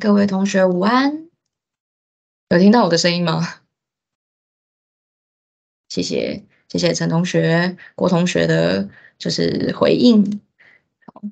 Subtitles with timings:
[0.00, 1.28] 各位同学午安，
[2.48, 3.60] 有听到我的声音吗？
[5.90, 10.40] 谢谢，谢谢陈同学、郭同学的，就是回应。
[11.04, 11.22] 好，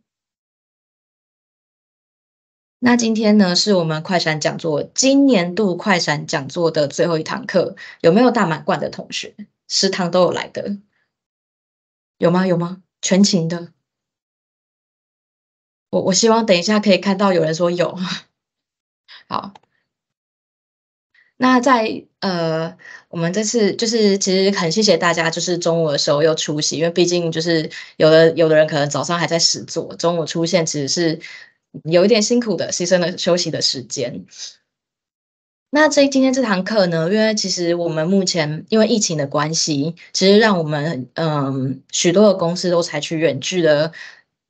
[2.79, 9.35] 那今天呢，是我们快闪讲座今年度快闪讲座的最后一堂课，有没有大满贯的同学？
[9.67, 10.77] 十堂都有来的，
[12.19, 12.47] 有吗？
[12.47, 12.83] 有吗？
[13.01, 13.73] 全勤的。
[15.89, 17.99] 我我希望等一下可以看到有人说有，
[19.31, 19.53] 好，
[21.37, 22.79] 那在呃，
[23.11, 31.21] 我们这次就是其实很谢谢大家，就是中午的时候又出席，因为毕竟就是有的有的人可能早上还在始作，中午出现其实是
[31.85, 34.25] 有一点辛苦的，牺牲了休息的时间。
[35.71, 43.93] 那这今天这堂课呢，因为其实我们目前因为疫情的关系，其实让我们嗯许多的公司都采取远距的。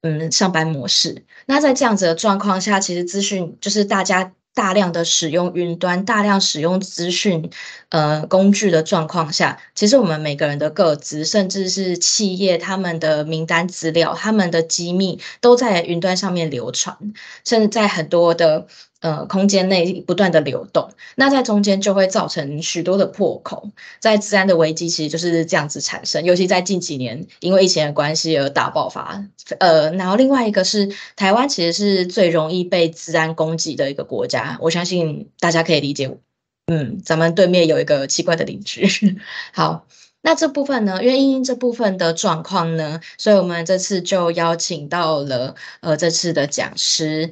[0.02, 1.24] 嗯，上班模式。
[1.46, 7.48] 那在这样子的状况下，其实资讯就是大家大量的使用云端、大量使用资讯
[7.90, 16.96] 呃工具的状况下，其实我们每个人的个资，甚至是企业他们的名单资料、他们的机密，都在云端上面流传，
[17.44, 18.66] 甚至在很多的。
[19.00, 29.24] 呃，空间内不断的流动，那在中间就会造成许多的破口，在治安的危机其实就是这样子产生，尤其在近几年因为疫情的关系而大爆发。
[29.60, 36.18] 呃，然后另外一个是台湾其实是最容易被治安攻击的一个国家，我相信大家可以理解。
[36.66, 38.84] 嗯，咱们对面有一个奇怪的邻居。
[39.54, 39.86] 好，
[40.22, 47.30] 那这部分呢，因为因应这部分的状况呢，所以我们这次就邀请到了呃这次的讲师。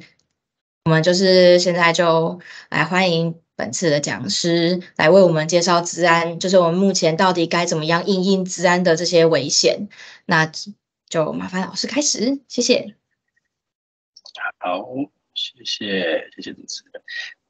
[0.87, 9.89] 我们就是现在就来欢迎本次的讲师来为我们介绍治安，就是我们目前到底该怎么样应应治安的这些危险。
[10.25, 10.49] 那
[11.09, 12.95] 就麻烦老师开始，谢谢。
[14.59, 14.85] 好，
[15.33, 17.03] 谢谢谢谢主持人。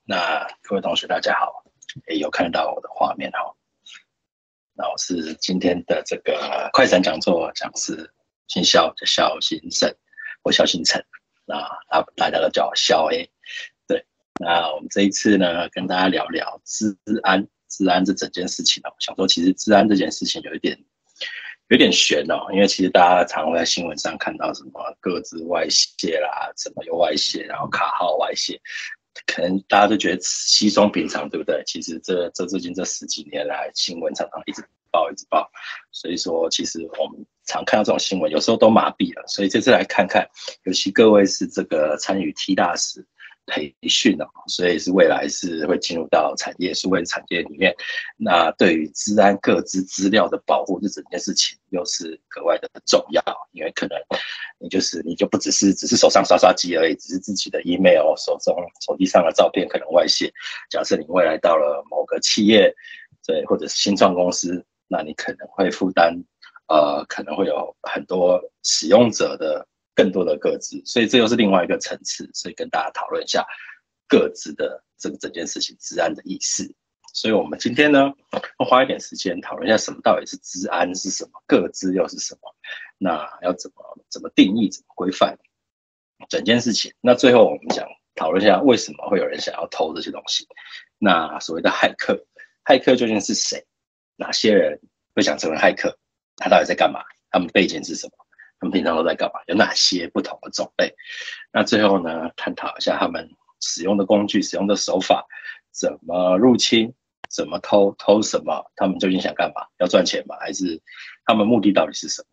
[0.05, 1.63] 那各位同学大家好，
[2.07, 3.53] 也有看到我的画面哈。
[4.73, 8.11] 那我是今天的这个快闪讲座讲师，
[8.47, 9.95] 姓肖，叫萧兴胜，
[10.41, 10.99] 我萧兴诚。
[11.47, 11.55] 那
[11.89, 13.29] 大大家都叫我萧 A，
[13.87, 14.05] 对。
[14.37, 16.93] 那我们这一次呢，跟大家聊聊治
[17.23, 18.91] 安，治安这整件事情哦。
[18.99, 20.77] 想说，其实治安这件事情有一点，
[21.69, 22.47] 有点悬哦。
[22.51, 28.59] 因为其实大家常会在新闻上看到什么个资外泄啦，什么有外泄，然后卡号外泄，
[29.25, 31.63] 可能大家都觉得稀松平常，对不对？
[31.65, 35.49] 其实这这最近这十几年来，新闻常常一直报，一直报。
[35.93, 37.25] 所以说，其实我们。
[37.47, 40.29] 常看到这种新闻，有时候都麻痹了，所以这次来看看，
[40.65, 43.03] 尤其各位是这个参与 T 大使
[43.47, 47.73] 培训的，所以是未来是会进入到产业数位产业里面，
[48.17, 53.97] 那对于资安各资资料的保护这整件事情又是格外的重要，因为可能
[54.59, 58.53] 你就是你就不只是只是手上刷刷机而已，只是自己的 email 手中
[58.85, 60.29] 手机上的照片可能外泄，
[60.69, 62.75] 假设你未来到了某个企业，
[63.25, 66.21] 对，或者是新创公司，那你可能会负担。
[66.67, 73.45] 呃，可能会有很多使用者的更多的个资，所以这又是另外一个层次，所以跟大家讨论一下
[74.07, 76.73] 个资的这个整件事情治安的意思。
[77.13, 78.13] 所以我们今天呢，
[78.57, 82.55] 会花一点时间讨论一下什么到底是治安是什么，个资又是什么，
[82.97, 85.35] 那要怎么怎么定义，怎么规范
[86.29, 86.93] 整件事情。
[87.01, 90.47] 那最后我们想讨论一下为什么会有人想要偷这些东西。
[90.99, 92.25] 那所谓的骇客，
[92.65, 93.65] 骇客究竟是谁？
[94.15, 94.79] 哪些人
[95.15, 95.97] 会想成为骇客？
[96.37, 97.01] 他到底在干嘛？
[97.29, 98.13] 他们背景是什么？
[98.59, 99.39] 他们平常都在干嘛？
[99.47, 100.95] 有哪些不同的种类？
[101.51, 105.27] 那最后呢，探讨一下他们使用的工具、使用的手法，
[105.71, 106.93] 怎么入侵，
[107.29, 108.71] 怎么偷，偷什么？
[108.75, 109.67] 他们究竟想干嘛？
[109.77, 110.35] 要赚钱吗？
[110.39, 110.81] 还是
[111.25, 112.27] 他们目的到底是什么？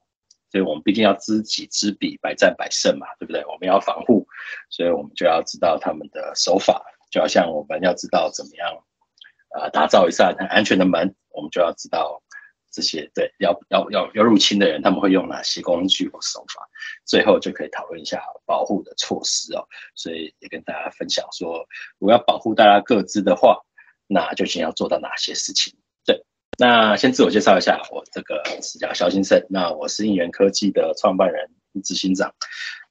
[0.51, 3.45] 所以我们毕竟要知己知彼，百战百胜嘛，对不对？
[3.47, 4.27] 我们要防护，
[4.71, 6.81] 所以我们就要知道他们的手法，
[7.11, 8.85] 就好像我们要知道怎么样，
[9.59, 12.23] 呃，打造一扇很安全的门，我们就要知道。
[12.75, 16.69] 这些对要要要要入侵的人，他们会用哪些工具或手法？
[17.07, 19.65] 最后就可以讨论一下保护的措施哦。
[19.95, 21.65] 所以也跟大家分享说，
[22.01, 23.57] 如果要保护大家各自的话，
[24.09, 25.73] 那究竟要做到哪些事情？
[26.05, 26.21] 对，
[26.59, 31.49] 那先自我介绍一下，我这个是叫萧兴胜，那我是应元科技的创办人、
[31.85, 32.35] 执行长，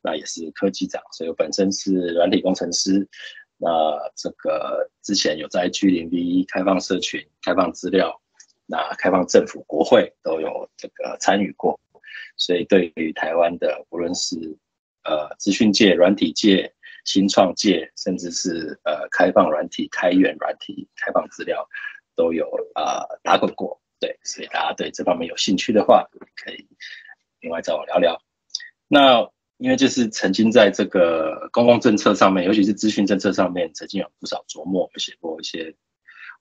[0.01, 3.05] 那也是科技长，所以我本身是软体工程师。
[3.57, 3.69] 那
[4.15, 8.17] 这个之前有在 G0V 开放社群、开放资料。
[8.65, 11.79] 那开放政府、国会都有这个参与过，
[12.37, 14.35] 所以对于台湾的无论是
[15.03, 16.73] 呃资讯界、软体界、
[17.05, 21.67] 新创界，甚至是呃开放软体、开源软体、开放资料，
[22.15, 23.79] 都有啊、呃、打滚过。
[23.99, 26.05] 对，所以大家对这方面有兴趣的话，
[26.43, 26.67] 可以
[27.41, 28.21] 另外找我聊聊。
[28.87, 35.73] 那因为就是曾经在这个公共政策上面，尤其是资讯政策上面，曾经有不少琢磨，写过一些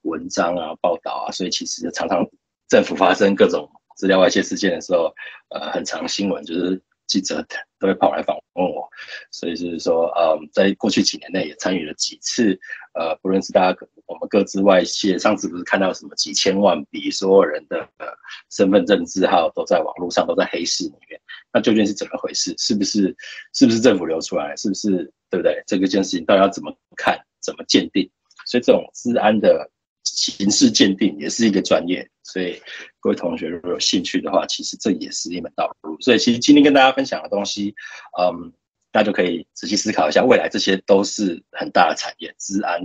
[0.02, 2.26] 文章啊、报道啊，所以其实常常
[2.68, 5.12] 政府发生各种资料外泄事件的时候，
[5.48, 6.80] 呃，很常新闻就是。
[7.08, 7.44] 记者
[7.78, 8.88] 都会跑来访问我，
[9.30, 12.58] 所以就是说，嗯，在过去几年内也参与了几次，
[12.94, 18.06] 呃，不论是大家我们各自外泄，上次不是看到什么几千万笔所有人的呃
[18.50, 21.20] 身份证字号都在网络上都在黑市里面，
[21.52, 22.54] 那究竟是怎么回事？
[22.56, 23.14] 是不是
[23.52, 24.56] 是不是政府流出来？
[24.56, 25.62] 是不是对不对？
[25.66, 27.18] 这个件事情到底要怎么看？
[27.42, 28.10] 怎么鉴定？
[28.46, 29.68] 所以这种治安的。
[30.04, 32.60] 刑事鉴定也是一个专业，所以
[33.00, 35.96] 各位同学如果有兴趣的话，其实这也是一门道路。
[36.00, 37.74] 所以其实今天跟大家分享的东西，
[38.18, 38.52] 嗯，
[38.90, 42.80] 大家就可以仔细思考一下，未来这些都是很大的产业，治安、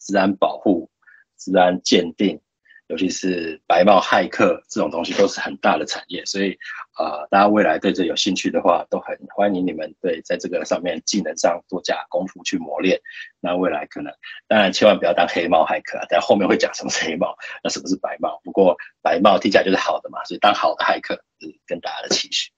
[0.00, 0.90] 治安保护、
[1.38, 2.40] 治安鉴定。
[2.88, 6.56] 尤其是白帽骇客这种东西都是很大的产业，所以
[6.98, 13.00] 呃，大家未来对这有兴趣的话，都很欢迎你们对在这个上面技能上多加功夫去磨练。
[13.40, 14.12] 那未来可能，
[14.46, 18.40] 当然千万不要当黑帽骇客啊，但后面会讲什么是黑帽，那什么是白帽。
[18.44, 22.50] 不过白帽听起来就是好的嘛，所以当好的骇客是跟大家的期许。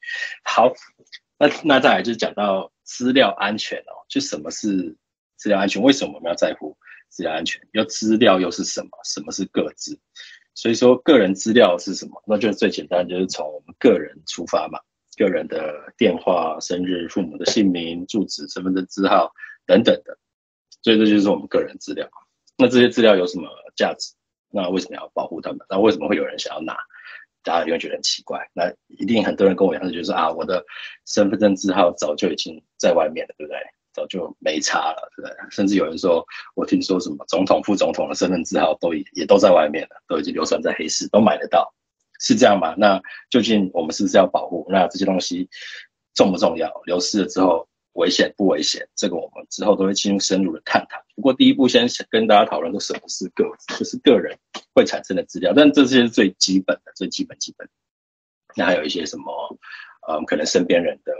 [0.45, 0.73] 好，
[1.39, 4.95] 那那再来就是讲到资料安全哦，就什么是
[5.37, 5.83] 资料安全？
[5.83, 6.77] 为什么我们要在乎？
[7.08, 8.90] 资料安全，要资料又是什么？
[9.05, 9.99] 什么是个资？
[10.55, 12.22] 所以说，个人资料是什么？
[12.26, 14.81] 那就最简单，就是从我们个人出发嘛，
[15.16, 19.32] 个人的电话、生日、父母的姓名、住址、身份证字号
[19.66, 20.19] 等等的。
[20.82, 22.08] 所以这就是我们个人资料。
[22.56, 24.14] 那这些资料有什么价值？
[24.50, 25.60] 那为什么要保护他们？
[25.69, 26.76] 那为什么会有人想要拿？
[27.44, 28.49] 大家就会觉得很奇怪。
[28.52, 30.64] 那一定很多人跟我一样，就是啊，我的
[31.06, 33.58] 身份证字号早就已经在外面了，对不对？
[34.06, 35.37] 就没差了，对不对？
[35.50, 36.25] 甚至有人说，
[36.55, 41.73] 我听说什么总统、副总统的身份证号都也都在外面了，都已经流传在黑市，都买得到，
[42.21, 42.75] 是这样吗？
[42.77, 43.00] 那
[43.31, 44.67] 究竟我们是不是要保护？
[44.71, 45.49] 那这些东西
[46.15, 46.71] 重不重要？
[46.85, 48.89] 流失了之后危险不危险？
[48.95, 50.99] 这个我们之后都会进入深入的探讨。
[51.17, 53.44] 不过第一步先跟大家讨论，说什么是个，
[53.79, 54.37] 就是个人
[54.75, 57.69] 会产生的资料，但这些是最基本的，最基本基本。
[58.56, 59.59] 那还有一些什么，
[60.09, 61.12] 嗯，可能身边人的。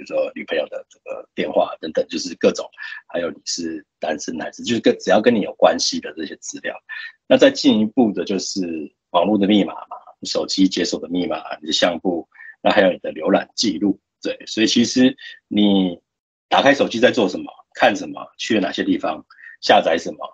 [0.00, 2.66] 比如说女朋友的这个电话等等，就是各种，
[3.06, 6.74] 还有你是单身还是就是跟只要跟你有关系的这些资料，
[7.26, 12.26] 那再进一步的就是网络的密码嘛，手机解锁的密码，你的相簿，
[12.62, 15.14] 那还有你的浏览记录，对，所以其实
[15.48, 16.00] 你
[16.48, 19.22] 打开手机在做什么，看什么，去了哪些地方，
[19.60, 20.26] 下载什么，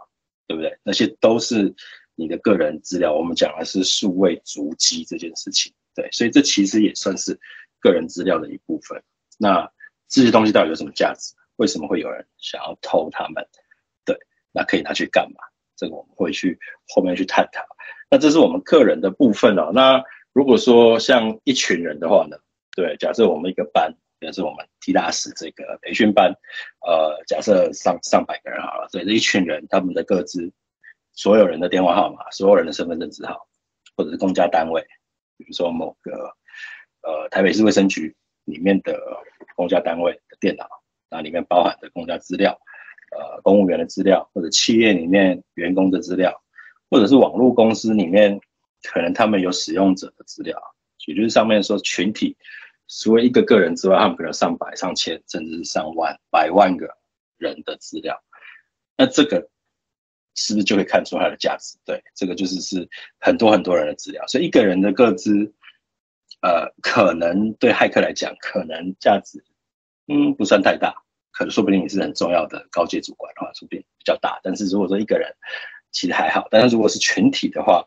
[0.46, 0.78] 对不对？
[0.84, 1.74] 那些都是
[2.14, 3.12] 你的个人资料。
[3.12, 7.36] 我们讲的是数位足迹这件事情，对，所以这其实也算是
[7.80, 9.02] 个人资料的一部分。
[9.36, 9.70] 那
[10.08, 11.34] 这些东西到底有什么价值？
[11.56, 13.48] 为什么会有人想要偷他们？
[14.04, 14.16] 对，
[14.52, 15.40] 那可以拿去干嘛？
[15.74, 17.62] 这个我们会去后面去探讨。
[18.10, 19.70] 那这是我们个人的部分哦。
[19.74, 20.02] 那
[20.32, 22.36] 如果说像一群人的话呢？
[22.74, 26.30] 对，假设我们一个班，假设我们 T 大师这个培训班，
[26.86, 30.52] 呃，假设上上百个人好了，所以这一群人他们的各自，
[31.12, 33.48] 所有人的电话号码，所有人的身份证字号，
[33.96, 34.86] 或者是公家单位，
[35.38, 36.12] 比如说某个
[37.00, 38.14] 呃台北市卫生局。
[38.46, 38.98] 里面的
[39.54, 40.66] 公家单位的电脑，
[41.10, 42.58] 那里面包含的公家资料，
[43.10, 46.42] 呃，公务员的资料，或者企业里面员工的资料，
[46.88, 48.40] 或者是网络公司里面
[48.85, 50.56] 可能他们有使用者的资料，
[51.06, 52.37] 也就是上面说群体，
[52.87, 56.97] 除了一个个人之外，他们可能上百、上千，甚至是上万、百万个
[57.37, 58.23] 人的资料，
[58.97, 59.49] 那这个
[60.37, 61.76] 是不是就会看出它的价值？
[61.85, 65.52] 对，这个就是是很多很多人的资料，所以一个人的个资。
[66.40, 69.43] 呃，可能对骇客来讲，可能价值，
[70.07, 70.95] 嗯，不算太大。
[71.33, 74.40] 可能说不定你是很重要的高阶主管的话，说不定比较大。
[74.43, 75.35] 但是如果说一个人，
[75.90, 76.47] 其实还好。
[76.50, 77.85] 但是如果是群体的话，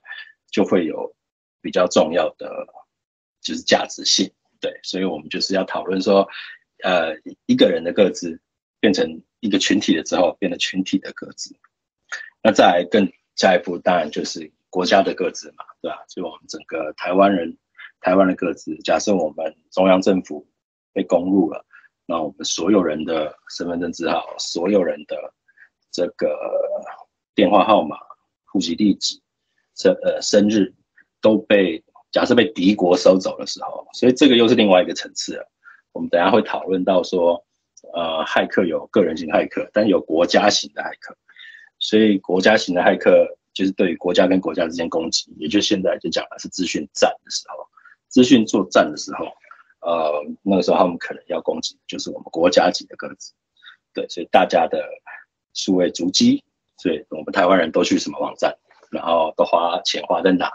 [0.51, 1.15] 就会有
[1.61, 2.67] 比较重要的，
[3.41, 4.31] 就是价值性。
[4.59, 6.27] 对，所以我们就是要讨论说，
[6.83, 7.15] 呃，
[7.45, 8.39] 一个人的个资
[8.79, 11.55] 变成一个群体了之后，变成群体的个资。
[12.43, 16.03] 那再来更下一步，当然就是国家的个资嘛，对吧？
[16.07, 17.57] 所以我们整个台湾人。
[18.01, 20.47] 台湾的个资，假设我们中央政府
[20.93, 21.65] 被攻入了，
[22.05, 25.33] 那我们所有人的身份证字号、所有人的
[25.91, 26.37] 这个
[27.35, 27.97] 电话号码、
[28.45, 29.19] 户籍地址、
[29.75, 30.73] 生呃生日
[31.21, 35.51] 都被假设被敌国收走的时候，所以这个又是另外一个层次了。
[35.91, 37.43] 我们等下会讨论到说，
[37.93, 41.17] 呃，骇客有个人型骇客，但有国家型的骇客，
[41.79, 47.67] 所以国家型的骇客就是对于国家跟国家之间攻击，也就现在就讲的是资讯战的时候。
[48.09, 49.25] 资讯作战的时候，
[49.79, 53.33] 呃，那个时候他们可能要攻击，就是我们国家级的个子，
[53.93, 54.83] 对，所以大家的
[55.53, 56.43] 数位足迹，
[56.77, 58.57] 所以我们台湾人都去什么网站，
[58.91, 60.51] 然后都花钱花在哪，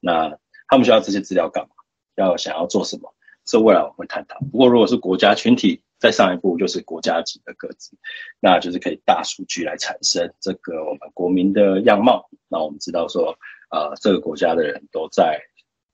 [0.00, 0.36] 那
[0.68, 1.70] 他们需要这些资料干嘛？
[2.16, 3.14] 要想要做什么？
[3.44, 4.40] 这未来我们会探讨。
[4.50, 7.96] 不过如果是国家群体再上一步就是国家级的个子，
[8.40, 12.28] 那就是可以大数据来产生这个我们国民的样貌。
[12.48, 13.38] 那我们知道说，
[13.70, 15.40] 呃，这个国家的人都在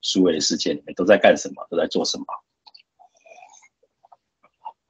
[0.03, 2.25] 数位世界里面都在干什么，都在做什么。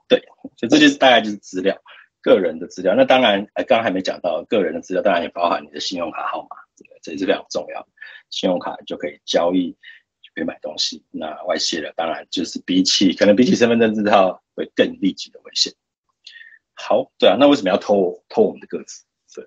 [0.09, 0.19] 对，
[0.57, 1.81] 所以这就是大概就是资料，
[2.21, 2.93] 个人的资料。
[2.95, 7.87] 那当然，刚刚还没讲到个人的资料，当然也包含你的信用卡号码，这个，这也是非常重要。
[8.29, 9.77] 信用卡就可以交易。
[10.25, 15.73] 就可以买东西，那外泄了当然就是比起可能比起身份证字号会更立即的危险。
[16.75, 19.03] 好，对啊，那为什么要偷偷我们的个资？
[19.35, 19.45] 对，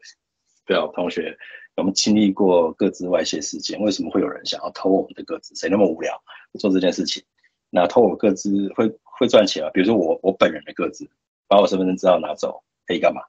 [0.66, 1.38] 对啊，同学，
[1.76, 5.54] 我们经历过个资外泄事件，为什么会有人想要偷我们的个资？
[5.54, 6.22] 谁那么无聊
[6.58, 7.22] 做这件事情？
[7.70, 9.70] 那偷我个资会会赚钱啊？
[9.72, 11.08] 比如说我我本人的个资，
[11.46, 13.22] 把我身份证字号拿走，可以干嘛？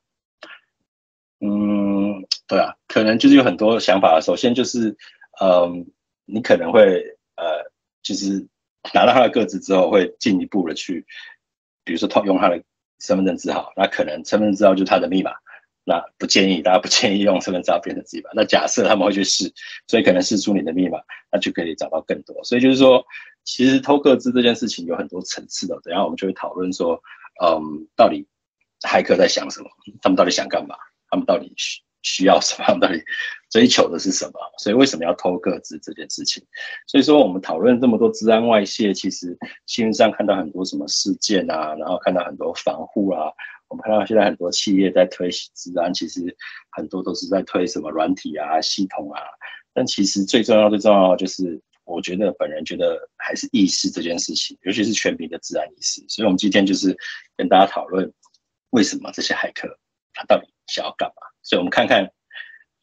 [1.39, 4.19] 嗯，对啊，可能就是有很多想法。
[4.21, 4.97] 首先就是，
[5.41, 5.85] 嗯，
[6.25, 7.13] 你可能会。
[7.39, 8.47] 呃，就是
[8.95, 11.05] 拿到他的个资之后，会进一步的去，
[11.83, 12.63] 比如说套用他的
[12.99, 15.33] 身份证字号，那可能身份证字号就是他的密码，
[15.89, 18.29] 那不建议大家不建议用身份证字号变成自己吧。
[18.36, 19.53] 那假设他们会去试，
[19.88, 21.00] 所以可能试出你的密码，
[21.32, 22.44] 那就可以找到更多。
[22.44, 23.06] 所以就是说，
[23.46, 25.79] 其实偷个资这件事情有很多层次的。
[25.82, 27.01] 等下我们就会讨论说，
[27.41, 28.27] 嗯，到底
[28.82, 29.70] 骇客在想什么？
[30.01, 30.75] 他们到底想干嘛？
[31.10, 31.53] 他们到底
[32.07, 32.79] 需要什么？
[32.79, 33.03] 到底
[33.49, 34.39] 追求的是什么？
[34.57, 36.43] 所以为什么要偷个资这件事情？
[36.87, 43.31] 所以说我们讨论这么多资安外泄，其实新闻上看到很多什么事件啊，然后看到很多防护啊，
[43.67, 46.35] 我们看到现在很多企业在推资安，其实
[46.71, 49.21] 很多都是在推什么软体啊、系统啊。
[49.73, 56.03] 但其实最重要、最重要的就是，我觉得本人觉得还是意识这件事情，尤其是全民的资安意识。
[56.07, 56.97] 所以我们今天就是
[57.35, 58.11] 跟大家讨论，
[58.71, 59.77] 为什么这些骇客
[60.13, 61.21] 他到底想要干嘛？
[61.47, 62.11] 所以我们看看。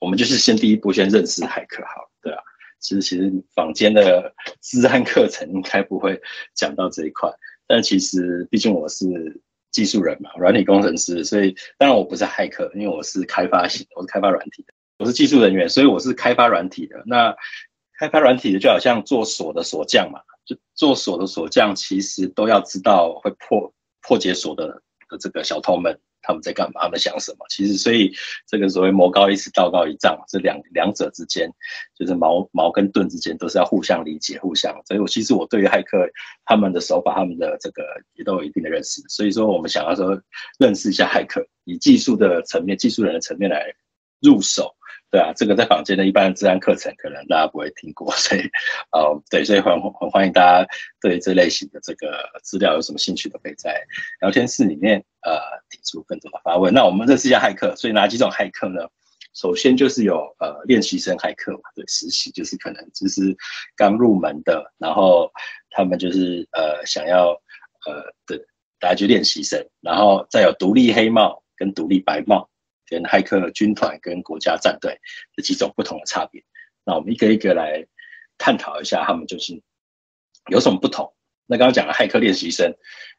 [0.01, 2.39] 我们就是先第一步先认识骇客，好，对啊，
[2.79, 6.21] 其实其实坊间的治安课程应该不会
[6.55, 7.33] 讲到这一块，
[7.67, 9.07] 但其实毕竟我是
[9.71, 17.03] 技术人嘛，软体工程师，所以当然我不是骇客，因为我是开发型，我是开发软体的，我是技术人员，所以我是开发软体的。
[17.07, 17.35] 那
[17.99, 24.83] 开发软体的就好像做锁的锁匠嘛，就做锁的锁匠，其实都要知道会破破解锁的
[25.19, 25.99] 这个小偷们。
[26.27, 26.81] 他们在干嘛？
[26.85, 27.45] 他们想什么？
[27.51, 28.11] 其实，所以
[28.47, 31.51] 这个所谓魔高一尺，道高一丈，这两两者之间，
[31.95, 34.73] 就是矛矛跟盾之间，都是要互相理解、互相。
[34.87, 36.09] 所以，我其实我对于骇客
[36.47, 39.03] 他们的手法、他们的这个也都有一定的认识。
[39.11, 40.19] 所以说，我们想要说
[40.59, 43.75] 认识一下骇客，以技术的层面、技术人的层面来
[44.25, 44.75] 入手。
[45.11, 48.41] 对啊，这个在坊间的一般的资安课程，可能大家不会听过， 所以，
[48.91, 50.67] 呃，对，所以很很欢迎大家
[51.01, 53.81] 对这类型的这个资料有什么兴趣，都可以在
[54.23, 55.39] 聊天室里面呃
[55.71, 56.75] 提出更多的发问。
[56.75, 58.81] 那我们认识一下骇客，所以哪几种骇客呢？
[59.35, 63.37] 首先就是有呃练习生骇客嘛，对，实习就是可能就是
[63.77, 65.31] 刚入门的，然后
[65.71, 67.31] 他们就是呃想要
[67.87, 68.37] 呃对
[68.81, 72.51] 大家去练习生，然后再有独立黑帽跟独立白帽。
[72.87, 74.99] 跟骇客军团跟国家战队
[75.37, 76.43] 这几种不同的差别，
[76.85, 77.87] 那我们一个一个来
[78.39, 79.61] 探讨一下，他们就是
[80.51, 81.13] 有什么不同。
[81.47, 82.75] 那刚刚讲了骇客练习生，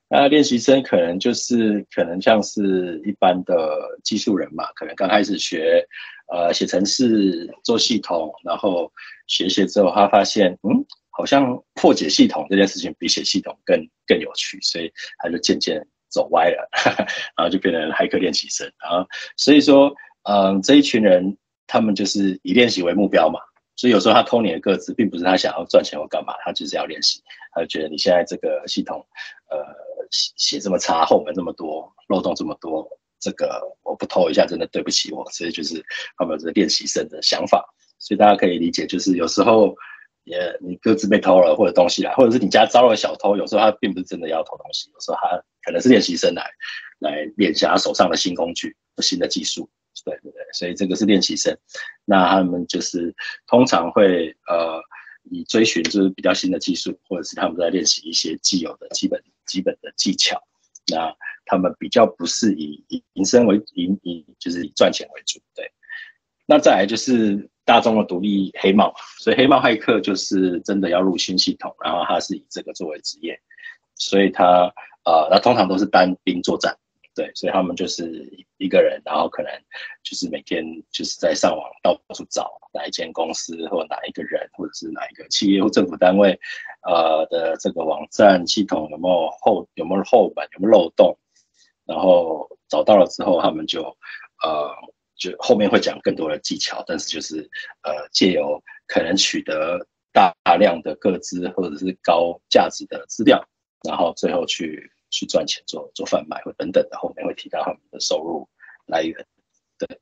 [0.10, 5.88] 那练习生可能就是可能像是一般的技术人嘛，可能刚开始学
[6.32, 8.92] 呃写程式做系统，然后
[9.28, 15.86] 学学之后，他发现嗯，好像破解系统这件事情比写系统更更有趣，所以他就渐渐。
[16.16, 16.70] 走歪了，
[17.36, 18.72] 然后就变成骇客练习生。
[18.82, 19.06] 然后
[19.36, 19.94] 所以说，
[20.24, 23.40] 嗯，这一群人他们就是以练习为目标嘛。
[23.76, 27.22] 所以有时候他偷你的个子，并不是他想要赚钱或干嘛，他就是要练习。
[27.54, 29.06] 他就觉得你现在这个系统，
[29.50, 29.58] 呃，
[30.10, 32.88] 写写这么差，后门这么多，漏洞这么多，
[33.20, 35.30] 这个我不偷一下，真的对不起我。
[35.32, 35.84] 所以就是
[36.18, 37.62] 他们有这个练习生的想法。
[38.00, 39.76] 所以大家可以理解，就是有时候。
[40.26, 46.50] 也你各自被偷了，或者东西来，或者是你家遭了小偷，有时候他并不是真的要偷东西，有时候他可能是练习生来
[47.00, 49.70] 来练一下他手上的新工具和新的技术，
[50.04, 51.58] 对对对，所以这个是练习生。
[52.04, 53.16] 那他们就是
[53.48, 54.82] 通常会呃
[55.32, 60.42] 以追寻就是比较新的技术，或者是他们在练习一些既有的基本基本的技巧。
[60.88, 61.16] 那
[61.46, 65.72] 他们比较不是以以营生为以以就是以赚钱为主，对。
[66.46, 67.50] 那再来就是。
[67.68, 73.40] 大众的独立黑帽，所以黑帽骇客就是真的要入侵系统，然后他是以这个作为职业，
[73.96, 74.72] 所以他
[75.04, 76.78] 呃，那通常都是单兵作战，
[77.16, 79.52] 对，所以他们就是一个人，然后可能
[80.04, 86.40] 就是每天就是在上网到处找哪一间公司或哪一个人，或者是哪一个企业或政府单位，
[86.84, 91.18] 呃的这个网站系统有没有后有没有后门有没有漏洞，
[91.88, 93.82] 然后找到了之后，他们就
[94.44, 94.70] 呃。
[95.18, 97.50] 就后面会讲更多的技巧，但是就是
[97.84, 103.44] 呃，借由可能取得大量的个资或者是高价值的资料，
[103.88, 108.48] 然后最后去去赚钱做做贩卖或等等的，后面会提到他们的收入
[108.86, 109.26] 来源。
[109.78, 110.00] 对，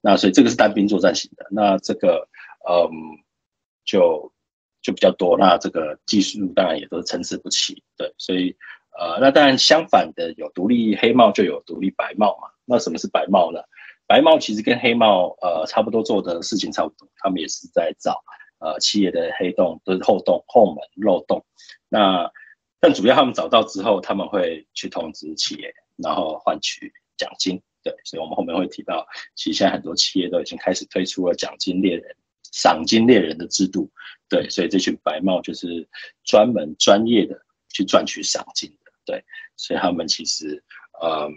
[0.00, 2.28] 那所以这个是单兵作战型的，那这个
[2.68, 2.90] 嗯
[3.84, 4.32] 就
[4.82, 7.82] 就比较多，那这个技术当然也都是参差不齐。
[7.96, 8.56] 对，所以
[8.98, 12.48] 呃那当然相反的有独立黑帽就有独立白帽嘛。
[12.64, 13.60] 那什么是白帽呢？
[14.10, 18.24] 白帽其实跟黑帽呃差不多做的事情差不多，他们也是在找
[18.58, 21.44] 呃企业的黑洞，都、就是后洞、后门、漏洞。
[21.88, 22.28] 那
[22.80, 27.62] 但主要他们找到之后，他们会去通知企业，然后换取奖金。
[27.84, 32.16] 对，所以我们后面会提到，其实现在很多企业都已经开始推出了奖金猎人、
[32.50, 33.88] 赏金猎人的制度。
[34.28, 35.88] 对，所以这群白帽就是
[36.24, 38.90] 专门专业的去赚取赏金的。
[39.04, 39.24] 对，
[39.56, 40.64] 所以他们其实
[41.00, 41.30] 嗯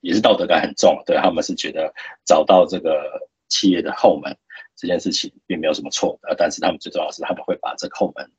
[0.00, 1.02] 也是道德感很重。
[1.06, 1.92] 对，他们是觉得
[2.24, 4.36] 找到这个企业的后门
[4.76, 8.30] 这件事情并没有什么错的，但是他们最重要的是他们会把这个后门。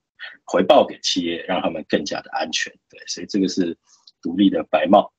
[0.45, 2.71] 回报给企业，让他们更加的安全。
[2.89, 3.75] 对，所以这个是
[4.21, 5.11] 独立的白帽。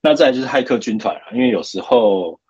[0.00, 2.40] 那再来就是骇客军团了，因为有时候，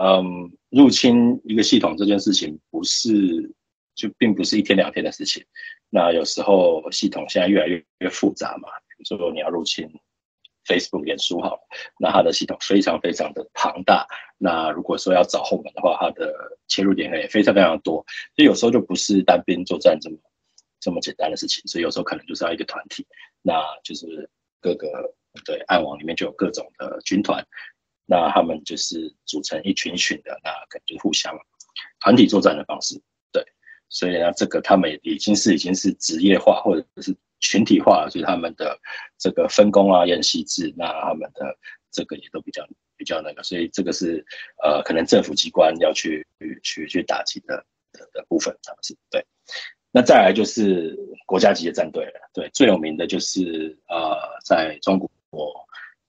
[0.00, 3.52] 嗯，入侵一个系统这件事情不是
[3.94, 5.44] 就并不是一天两天的事情。
[5.90, 9.86] 那有时候系统现在越来越越复杂嘛，比如说你要入侵
[10.66, 11.60] Facebook、脸书好了，
[11.98, 14.06] 那它的系统非常非常的庞大。
[14.38, 18.04] 那如果说要找后门的话，它的切入点也非常非常多。
[18.36, 20.16] 所以有时候就不是单兵作战这么。
[20.84, 23.06] 这么简单的事情，所以有时候可能就是要一个团体，
[23.40, 24.28] 那就是
[24.60, 25.14] 各个
[25.44, 27.46] 对暗网里面就有各种的军团，
[28.04, 31.32] 那他们就是组成一群群的，那可能就互相
[32.00, 33.00] 团体作战的方式，
[33.30, 33.44] 对，
[33.88, 38.78] 所以呢，这个他们已经是已经是职业化或者是群体化所以他们的
[39.18, 41.54] 这个分工啊、演习制，那他们的
[41.90, 44.24] 这个也都比较比较那个，所以这个是
[44.62, 46.26] 呃，可能政府机关要去
[46.62, 49.22] 去去打击的的部分，他们是对。
[49.90, 55.52] 那再来就是国家级的战队了，对，最有名的就是呃，在中国，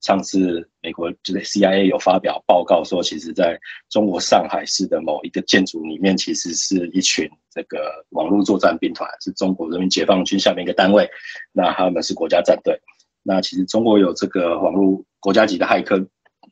[0.04, 3.58] 上次美国就是 CIA 有发表报告说，其实在
[3.90, 11.10] 中国上海市的某一个建筑里面，其实是一群这个网络作战兵团，是中国人民解放军下面一个单位，
[11.54, 12.78] 那他们是国家战队。
[13.24, 16.06] 那其实中国有这个网络国家级的骇客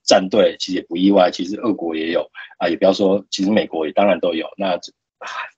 [0.05, 2.25] 战队，其实也不意外，其实俄国也有
[2.57, 4.47] 啊，也不要说，其实美国也当然都有。
[4.57, 4.79] 那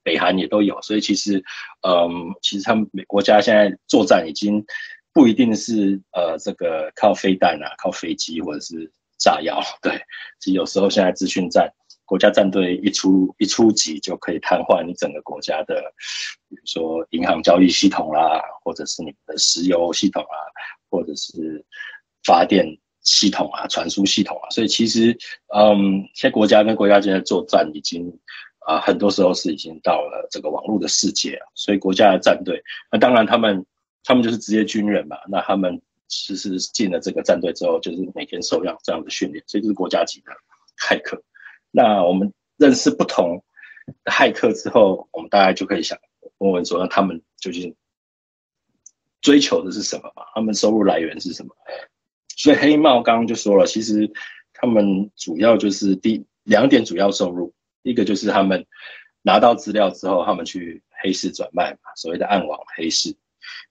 [0.04, 1.42] 北韩也都有，所以其实，
[1.88, 4.66] 嗯，其实他们美国家现在作战已经
[5.14, 9.94] 不一定是呃这个靠飞弹啊，靠飞机或者是炸药，对，
[10.40, 11.72] 其实有时候现在资讯战，
[12.06, 15.76] 国家战队一出一出击就可以瘫痪你整个国家的，
[16.50, 20.36] 比如说银行交易系统啦，或者是你们的石油系统啊，
[20.90, 21.64] 或者是
[22.26, 22.66] 发电
[23.02, 25.18] 系统啊，传输系统啊，所以其实，
[25.56, 28.20] 嗯，现在国家跟国家间的作战已经。
[28.66, 33.66] 啊，很多时候是已经到了这个网络的世界啊，所以国家的战队，那当然他们
[34.04, 40.32] 他们就是职业军人嘛，那他们其实进了这个战队之后，就是每天受养这样的训练，所以就是国家级的
[40.78, 41.24] 骇客。
[41.72, 43.44] 那我们认识不同
[44.04, 45.98] 的骇客之后，我们大概就可以想
[46.38, 47.76] 问问说，那他们究竟
[49.22, 50.24] 追求的是什么嘛？
[50.36, 51.56] 他们收入来源是什么？
[52.36, 54.12] 所以黑帽刚刚就说了，其实
[54.54, 57.54] 他们主要就是第两点主要收入。
[57.84, 58.66] 一个就是他们
[59.24, 63.16] 拿到资料之后，他们去黑市转卖嘛，所谓的暗网黑市。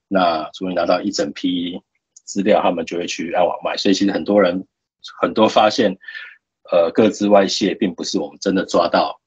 [0.07, 1.81] 那终于拿到一整批
[2.25, 3.77] 资料，他们就会去暗网卖。
[3.77, 4.67] 所以其实很多人
[5.21, 5.97] 很多发现，
[6.71, 9.19] 呃，个资外泄，并不是我们真的抓到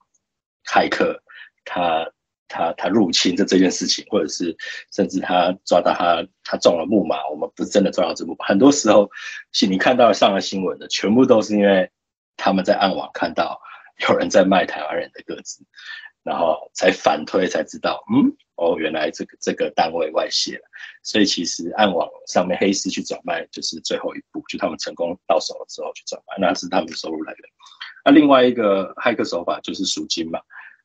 [0.64, 1.22] 骇客，
[1.64, 2.10] 他
[2.48, 4.56] 他他入侵的这件事情，或者是
[4.92, 8.46] 甚至他抓到他他中了木马，我们不是真的抓到这木马。
[8.46, 9.10] 很多时候，
[9.52, 11.90] 是你看到上了新闻的，全部都是因为
[12.36, 13.60] 他们在暗网看到。
[14.06, 15.64] 有人在卖台湾人的个资，
[16.26, 20.64] 然后才反推才知道，嗯，哦，原来这个这个单位外泄了，
[21.04, 27.40] 所以其实暗网上面黑市去转卖就是最后一步，就他们成功到手了之后去转卖，那是他们的收入来源。
[28.04, 30.40] 那另外一个骇客手法就是赎金嘛，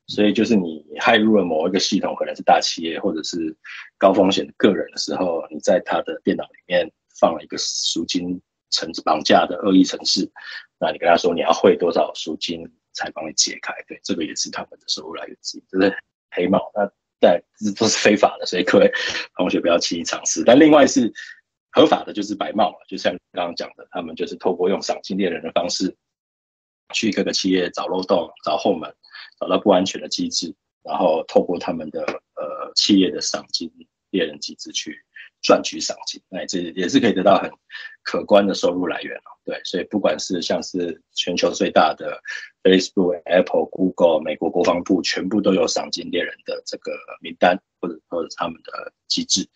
[0.05, 3.57] 所以就是你骇入了某一个系统，可能是大企业或者是
[3.97, 6.87] 高风险的个人的时候，你在他的电脑里面
[7.19, 10.31] 放了一个赎金程绑架的恶意程式，
[10.79, 12.71] 那你跟他说你要汇多少赎金。
[12.93, 15.95] 才帮你解开，对，这个也是他们的收入来源之一，就是
[16.31, 16.71] 黑帽。
[16.73, 18.91] 那但这都是非法的，所以各位
[19.35, 20.43] 同学不要轻易尝试。
[20.43, 21.13] 但另外是
[21.71, 25.95] 合法的，就是白帽嘛，就像刚刚讲的，他们就是透过用赏金猎人的方式，
[26.93, 28.91] 去各个企业找漏洞、找后门、
[29.39, 33.71] 找到不安全的机制，然后透过他们的呃企业的赏金
[34.09, 34.97] 猎人机制去。
[35.41, 37.51] 赚取赏金，那这也是可以得到很
[38.03, 39.19] 可观的收入来源。
[39.43, 42.21] 对，所以不管是像是全球最大的
[42.63, 49.47] Facebook、Apple、Google、美国国防部，全部都有赏金猎人的这个名单或者或者他们的机制。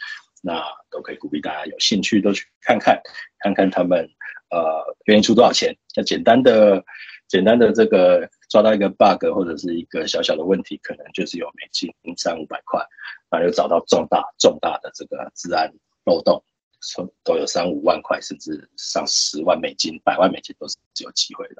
[0.41, 3.01] 那都可以鼓励大家有兴趣都去看看，
[3.39, 4.07] 看看他们
[4.51, 5.75] 呃愿意出多少钱。
[5.95, 6.83] 那简单的
[7.27, 12.81] 简单的这个抓到一个 bug 或者是一个小小的问题，可能就是有美金三五百块，
[13.29, 15.69] 那又找到重大重大的这个治安
[16.05, 16.41] 漏洞，
[16.79, 21.55] 说都有三五万块，甚至上十万美金、百万美金都是有机会的。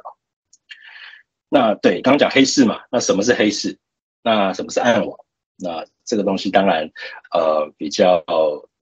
[1.49, 3.77] 那对，刚刚讲黑市嘛，那什么是黑市？
[4.23, 5.19] 那什么是暗网？
[5.57, 6.89] 那这个东西当然，
[7.33, 8.23] 呃，比较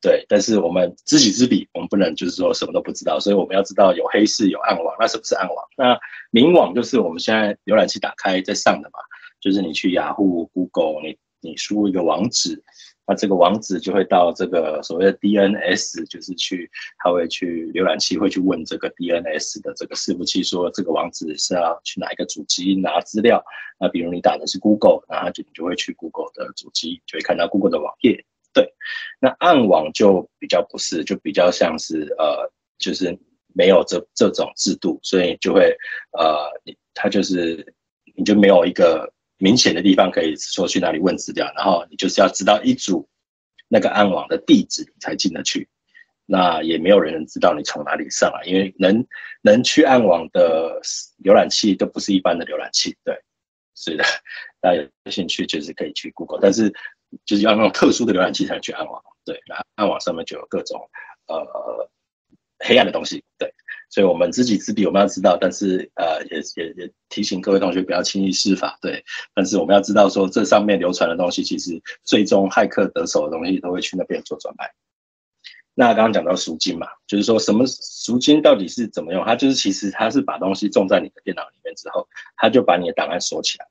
[0.03, 4.93] 对，但是我们知己知彼，我们不能就是说什么都不知道，所以我们要知道有黑市有暗网。
[4.99, 5.55] 那什么是暗网？
[5.77, 5.97] 那
[6.29, 8.99] 明网就是我们现在浏览器打开在上的嘛，
[9.39, 12.61] 就是你去雅虎、Google，你你输入一个网址。
[13.05, 23.41] 那这个网址就会到这个所谓的 DNS，就是去，他会去浏览器会去问这个 DNS 的这个伺服器说，这个网址是要去哪一个主机拿资料。
[23.79, 28.25] 那比如你打的是 Google，然后就你就会去 Google 的主机，就会看到 Google 的网页。
[28.53, 28.73] 对，
[29.19, 33.17] 那暗网就比较不是，就比较像是呃，就是
[33.53, 35.75] 没有这这种制度，所以就会
[36.17, 36.49] 呃，
[36.93, 37.73] 它就是
[38.15, 39.11] 你就没有一个。
[39.39, 43.09] 明显的地方可以说去哪里问资料，然后你就是要知道一组
[43.67, 45.67] 那个暗网的地址，才进得去。
[46.25, 49.05] 那也没有人知道你从哪里上来，因为能
[49.41, 50.79] 能去暗网的
[51.25, 52.95] 浏览器都不是一般的浏览器。
[53.03, 53.19] 对，
[53.75, 54.05] 是的，
[54.61, 56.71] 大家有兴趣就是可以去 Google，但是
[57.25, 59.01] 就是要那种特殊的浏览器才能去暗网。
[59.25, 60.89] 对，那暗网上面就有各种
[61.27, 61.89] 呃
[62.59, 63.23] 黑暗的东西。
[63.37, 63.53] 对。
[63.89, 69.05] 所以，我们知己知彼，我们要知道，但是，呃，也也也提醒各位同学不要轻易施法，对。
[69.35, 74.73] 但是，我们要知道说，这上面流传的东西，其实最终骇客得手的东西，都会去那边做转卖。
[75.75, 79.23] 那刚刚讲到赎金嘛，就是说什么赎金到底是怎么用？
[79.23, 83.67] 它就是其实它是把东西种在你的电脑里面之后，它就把你的档案锁起来，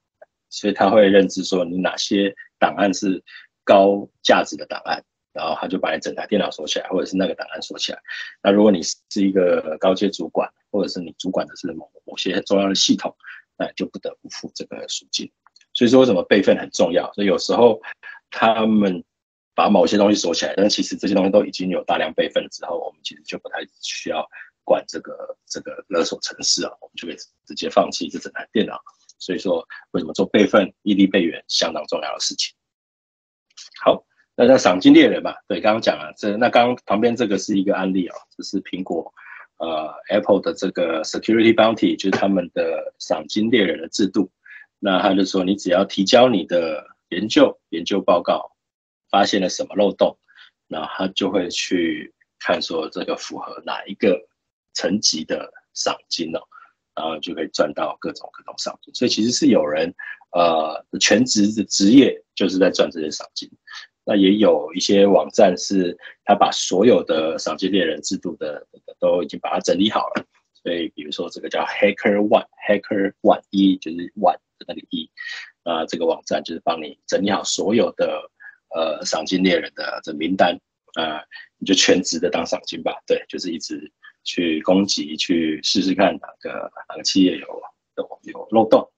[0.53, 3.25] 所以他会认知说你哪些档案是
[3.65, 5.03] 高价值的档案。
[5.35, 7.99] 然后他就把你整台电脑锁起来，或者是那个档案锁起来。
[8.43, 13.17] 那如果你是一个高阶主管，或者是你主管的是某某些重要的系统，
[13.57, 15.33] 那就不得不付这个赎金。
[15.73, 17.11] 所以说，为什么备份很重要？
[17.15, 17.81] 所以有时候
[18.31, 19.03] 他们
[19.55, 24.29] 把某些东西锁起来，但其实这些东西都已经有大量备份之后，我们其实就不太需要
[24.65, 28.79] 管这个这个勒索程式啊，我们就可以直接放弃这整台电脑。
[29.23, 32.55] 所以说，为什么做备份、异地备援相当重要的事情？
[33.85, 34.05] 好。
[34.35, 35.35] 那叫赏金猎人嘛？
[35.47, 39.13] 对，刚刚讲了这，那刚旁边这个是一个案例哦，这是苹果
[39.59, 44.33] 呃 Apple 的这个 Security Bounty，就是他们的赏金猎人的制度。
[44.79, 48.57] 那他就说，你只要提交你的研究研究报告，
[49.11, 50.17] 发现了什么漏洞，
[50.67, 54.19] 那他就会去看说这个符合哪一个
[54.73, 56.41] 层级的赏金哦，
[56.95, 58.95] 然后就可以赚到各种各种赏金。
[58.95, 59.95] 所以其实是有人
[60.33, 63.51] 呃全职的职业就是在赚这些赏金。
[64.05, 68.67] 那也有一些网站是，他把所有的赏金猎人制度的
[68.99, 70.27] 都已经把它整理好了。
[70.55, 75.09] 所以，比如说这个叫 Hacker One，Hacker One 一就是 One 的那个一，
[75.63, 78.29] 啊，这个网站就是帮你整理好所有的
[78.75, 80.59] 呃赏金猎人的这名单
[80.95, 81.23] 啊，
[81.59, 83.01] 你就全职的当赏金吧。
[83.07, 83.91] 对，就是一直
[84.25, 87.63] 去攻击，去试试看哪个哪个企业有
[87.97, 88.89] 有有漏洞。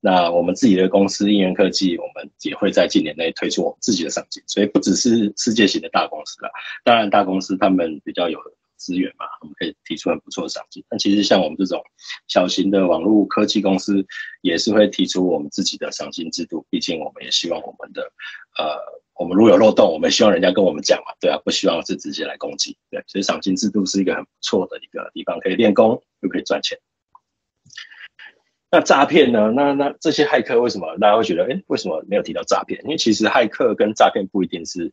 [0.00, 6.50] 那我们自己的公司应元科技，我们也会在今年内推出我们自己的赏金，所以不只是世界型的大公司了。
[6.84, 8.38] 当然，大公司他们比较有
[8.76, 10.82] 资源嘛，我们可以提出很不错的赏金。
[10.88, 11.82] 但其实像我们这种
[12.28, 14.06] 小型的网络科技公司，
[14.40, 16.64] 也是会提出我们自己的赏金制度。
[16.70, 18.02] 毕竟我们也希望我们的
[18.56, 18.78] 呃，
[19.18, 22.76] 我们如果有漏洞，我们希望人家跟我们讲嘛，对啊，不希望是直接来攻击。
[22.90, 26.78] 对，所以赏金制度是一个很不错的一个地方，可以练功又可以赚钱。
[28.70, 29.52] 那诈骗呢？
[29.54, 32.82] 那那这些骇客为什么大家会觉得，哎，为什么没有提到诈骗？
[32.84, 34.92] 因为其实骇客跟诈骗不一定是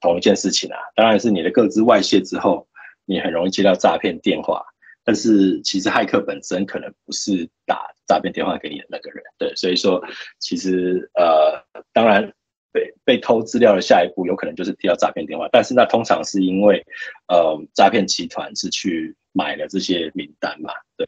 [0.00, 0.78] 同一件事情啊。
[0.96, 2.66] 当然是你的个资外泄之后，
[3.04, 4.64] 你很容易接到诈骗电话，
[5.04, 9.22] 但是其实骇客本身可能不是打诈骗电话给你的那个人。
[9.38, 10.02] 对，所以说
[10.40, 11.62] 其实呃，
[11.92, 12.32] 当然
[12.72, 16.84] 被被偷资料的下一步有可能就是接到诈骗电话，但是那通常是因为
[17.28, 19.14] 呃，诈骗集团是去。
[19.32, 21.06] 买了这些名单嘛，对，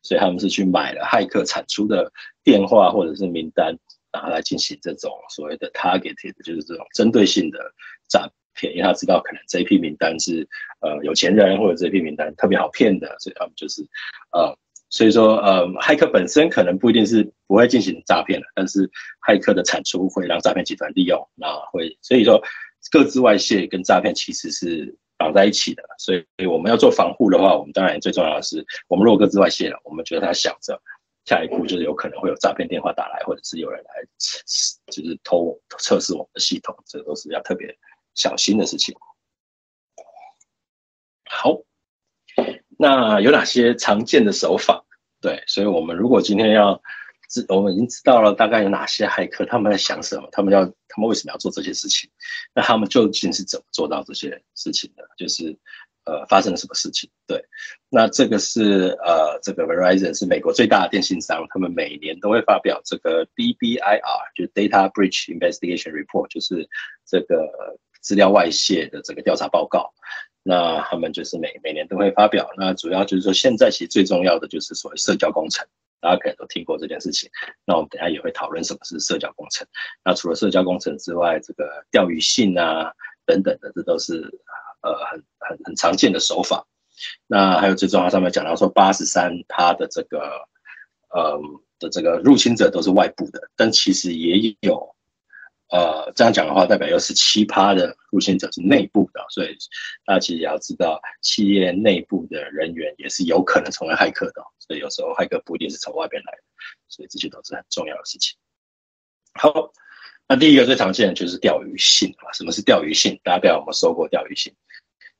[0.00, 2.08] 所以他们是去买了骇客产出的
[2.44, 3.76] 电话或者是名单，
[4.12, 7.58] 然后来进行这种所谓的 targeted，就是这种针对性的
[8.08, 10.48] 诈骗，因为他知道可能这一批名单是
[10.82, 13.82] 呃有钱人或者这批名单特别好骗的，所以他们就是
[14.30, 14.56] 呃，
[14.94, 18.88] 所以说呃，骇客本身可能不一定是不会进行诈骗的，但是
[19.26, 22.40] 骇客的产出会让诈骗集团利用，那会所以说
[22.92, 24.96] 各自外泄跟诈骗其实是。
[25.16, 30.78] 绑在一起的，所以我们要做防护的话，我们当然最重要的是，我们如果各自外泄了，我们觉得他想着
[31.24, 33.90] 下一步就是有可能会有诈骗电话打来，或者是有人来
[34.90, 37.78] 就是偷测试我们的系统，这都是要特别
[38.16, 38.92] 小心的事情。
[41.30, 41.62] 好，
[42.76, 44.83] 那有哪些常见的手法？
[45.24, 46.82] 对，所以我们如果今天要
[47.30, 52.10] 知，我们已经知道了大概有哪些骇客，他们在想什么，他们要，他们为什么要做这些事情？
[52.54, 55.02] 那他们究竟是怎么做到这些事情的？
[55.16, 55.58] 就是。
[56.06, 57.08] 呃，发生了什么事情？
[57.26, 57.42] 对，
[57.88, 66.68] 那这个是呃，这个 Verizon 是美国最大的电信商，他们每年都会发表这个 DBIR，就是 Data Breach Investigation Report，就是
[67.06, 67.48] 这个
[68.02, 69.94] 资料外泄的这个调查报告。
[70.44, 72.48] 那他们就是每每年都会发表。
[72.56, 75.66] 那主要就是说，现在其实最重要的就是所谓社交工程，
[76.00, 77.28] 大家可能都听过这件事情。
[77.66, 79.66] 那我们等下也会讨论什么是社交工程。
[80.04, 82.92] 那除了社交工程之外，这个钓鱼信啊
[83.26, 84.30] 等等的，这都是。
[84.84, 86.62] 呃，很很很常见的手法，
[87.26, 90.46] 那还有最重要，上面讲到说八十三它的这个，
[91.08, 91.40] 呃
[91.78, 94.93] 的这个入侵者都是外部的，但其实也有，
[95.74, 99.56] 呃，这样讲的话，代表有十七趴的入侵者是内部的，所以
[100.06, 106.42] 大家其实也要知道，企业内部的人员也是有可能成为骇客的，所以有时候骇客不一定是从外边来的，
[106.86, 108.36] 所以这些都是很重要的事情。
[109.32, 109.72] 好，
[110.28, 113.18] 那第一个最常见的就是钓鱼信啊，什么是钓鱼信？
[113.24, 114.54] 大家不知道有没有收过钓鱼信？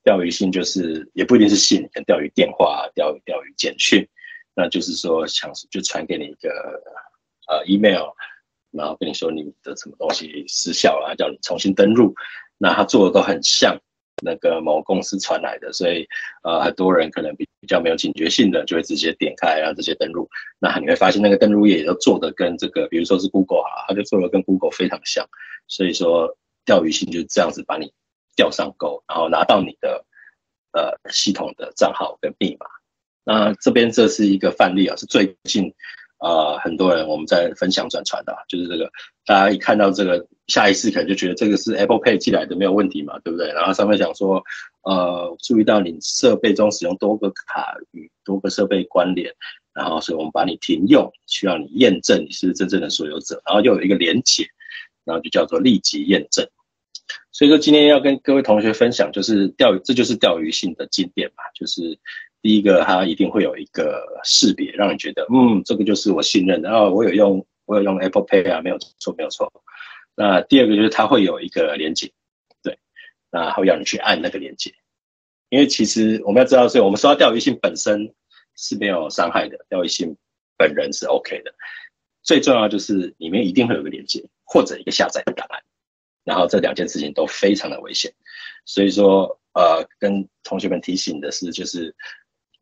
[0.04, 4.08] 钓鱼信就是也不一定是信，跟钓鱼电话、钓鱼钓鱼简讯，
[4.54, 6.80] 那就是说想就传给你一个
[7.48, 8.10] 呃 email，
[8.76, 12.14] 然后跟你说你的什么东西失效了，叫你重新登录。
[12.58, 13.78] 那他做的都很像
[14.22, 16.06] 那个某公司传来的，所以
[16.42, 20.28] 呃很多人可能比比较没有警觉性的，就会直接点开然后直接登录。
[20.58, 25.26] 那你会发现那个登录页也都做的跟这个，比如说是 Google 啊，他就做的跟 Google 非常像。
[25.68, 27.92] 所以说钓鱼性就这样子把你。
[28.36, 30.04] 钓上钩，然后拿到你的
[30.72, 32.66] 呃系统的账号跟密码。
[33.22, 35.72] 那这边这是一个范例啊，是最近
[36.24, 38.90] 呃很多人我们在分享转传的，就是这个
[39.26, 43.48] 大家一看到这个，下意识可能就觉得这个是 Apple Pay 寄来的没有问题嘛，对不对？
[43.52, 44.42] 然后上面讲说
[44.84, 49.34] 呃注意到你设备中使用多个卡与多个设备关联，
[49.74, 54.46] 然后所以我们把你停用，需要你验证你是真正的所有者，然后又有一个连结，
[55.04, 56.48] 然后就叫做立即验证。
[57.32, 61.42] 所以说今天要跟各位同学分享，就是钓鱼，这就是钓鱼性的经典嘛。
[61.54, 61.98] 就是
[62.44, 66.68] 第一个，它一定会有一个识别，让你觉得，嗯，这个就是我信任的。
[66.68, 69.50] 然后我有用，我有用 Apple Pay 啊，没有错，没有错。
[70.14, 72.12] 那第二个就是它会有一个连接，
[72.62, 72.78] 对，
[73.30, 74.74] 那会要你去按那个连接。
[75.48, 78.14] 因为其实我们要知道，所以我们收到钓鱼信本身
[78.56, 80.14] 是没有伤害的，钓鱼信
[80.58, 81.54] 本人是 OK 的。
[82.22, 85.62] 最重要就是里面一定会有个连接，或者一个下载的档案。
[86.24, 88.12] 然后这两件事情都非常的危险，
[88.66, 91.94] 所以说，呃，跟同学们提醒的是，就是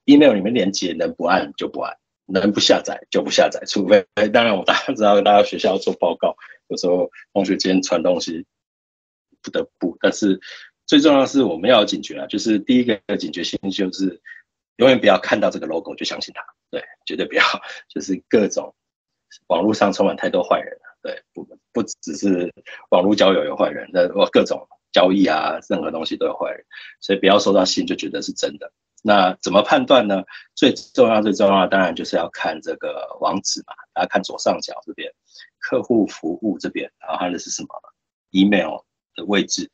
[0.05, 6.37] email 里面连接能不按就不按，能不下载就不下载，除非当然我大家知道，大家学校要做报告，
[6.69, 8.47] 有时候同学间传东西
[9.43, 10.41] 不得不，但是
[10.87, 14.21] 最重要的是我们要有警觉啊，就是第一个警觉性就是
[14.77, 17.43] 永远不要看到这个 logo 就相信它，对，绝对不要，
[17.89, 18.75] 就是各种
[19.47, 20.99] 网络上充满太多坏人了。
[21.03, 22.53] 对，不不只是
[22.91, 26.65] 网络交友有坏人，那我各种交易啊，任何东西都有坏人，
[27.01, 28.73] 所以不要收到信就觉得是真的。
[29.03, 30.23] 那怎么判断呢？
[30.55, 35.13] 最重要最重要当然就是要看这个网址嘛，大家看左上角这边，
[35.59, 37.69] 客户服务这边，然后它的是什么
[38.31, 38.79] ？email
[39.15, 39.71] 的位置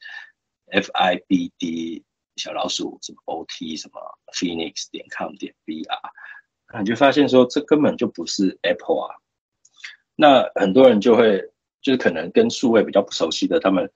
[0.71, 2.03] ，f i b d
[2.37, 4.01] 小老鼠什么 o t 什么
[4.33, 9.15] phoenix 点 com 点 b r，你就发现说这根本就不是 Apple 啊。
[10.17, 11.41] 那很多人就会，
[11.83, 13.93] 就是可能跟数位比较不熟悉的，他们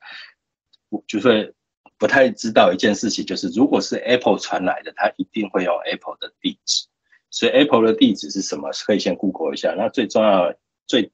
[0.90, 1.54] 我就会
[2.02, 6.88] 不太知道一件事情，就是如果是 Apple 传来的，它一定会有 Apple 的地址。
[7.30, 8.72] 所以 Apple 的地址是什么？
[8.84, 9.72] 可以先 Google 一下。
[9.78, 10.52] 那最重要、
[10.88, 11.12] 最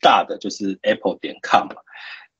[0.00, 1.76] 大的就是 Apple 点 com 嘛。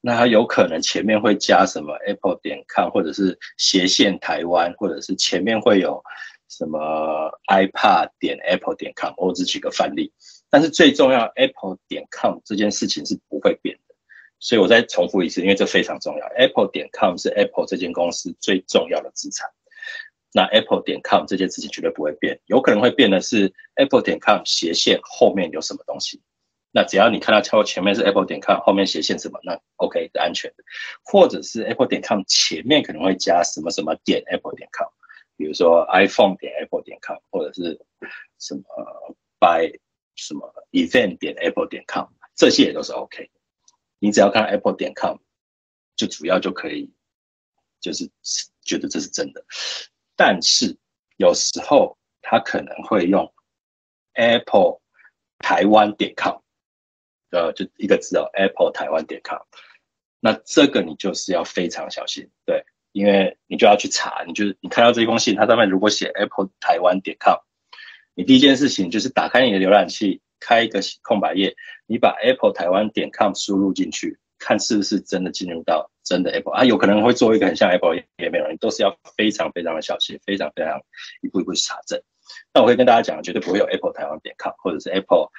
[0.01, 6.03] 那它有可能前面会加什么 Apple 点 com，或者是斜线台湾，或者是前面会有
[6.49, 9.15] 什么 iPad 点 Apple 点 com。
[9.19, 10.13] 我只举个范例。
[10.51, 13.79] 但是最重要，Apple 点 com 这件事情是不会变，
[14.45, 16.27] 所以我再重复一次，因为这非常重要。
[16.37, 19.49] Apple 点 com 是 Apple 这间公司最重要的资产。
[20.35, 26.21] 那 Apple 点 com 这件事情绝对不会变，有可能会变的是 Apple 点 com 斜线后面有什么东西。
[26.73, 30.65] 那只要你看到超前面是 Apple 点 com，后面斜线什么，那 OK 是安全的。
[31.03, 34.89] 或者是 Apple 点 com 前面可能会加什么什么点 Apple 点 com，
[35.39, 37.81] 比如说 iPhone 点 Apple 点 com，或者是
[38.39, 38.63] 什么
[39.41, 39.73] by
[40.17, 43.31] 什么 event 点 apple 点 com 这些也都是 OK，
[44.05, 45.17] 你只要看 apple 点 com，
[45.97, 46.93] 就主要就可以，
[47.81, 48.11] 就是
[48.61, 49.43] 觉得这是真的。
[50.15, 50.77] 但是
[51.17, 53.33] 有时候他可能会用
[54.13, 54.83] apple
[55.39, 56.37] 台湾点 com，
[57.31, 59.41] 呃，就一个字哦，apple 台湾点 com，
[60.21, 62.31] 那这个你就是要非常小心。
[62.45, 62.63] 对，
[62.93, 67.39] 因为你就要去查，你就是你看到这封信，它上面如果写 apple 台湾点 com，
[68.13, 71.55] 你第一件事情就是打开你的浏览器，开一个空白页，
[71.87, 80.79] 你把 apple 台湾点 com 输入进去，看是不是真的进入到真的 apple 啊，有可能会做一个很像 apple 页面，你都是要非常非常的小心，非常非常
[81.23, 81.99] 一步一步去查证。
[82.53, 85.31] 那我会跟大家讲，绝对不会有 apple 台湾点 com，或者是 apple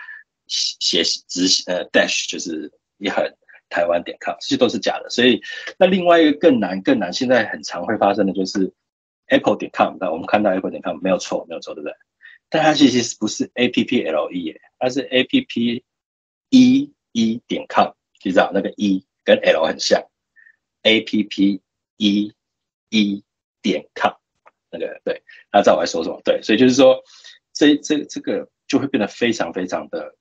[0.47, 3.23] 写直呃 dash 就是一横。
[3.67, 5.41] 台湾点 com 这些都是假的，所以
[5.79, 8.71] 那另外一个更难更难，现在很常会发生的就是
[9.25, 9.97] apple 点 com。
[9.99, 11.93] 那我们看到 apple 点 com 没有错，没有错，对不对？
[12.47, 15.83] 但它其实不是 a p p l e，它是 a p p
[16.49, 20.03] e e 点 com，知道那个 e 跟 l 很像
[20.83, 21.61] ，a p p
[21.97, 22.33] e
[22.89, 23.23] e
[23.61, 24.13] 点 com
[24.69, 26.21] 那个对，那知道我在说什么？
[26.23, 27.01] 对，所以就是说
[27.53, 30.15] 这这这个就会变得非常非常的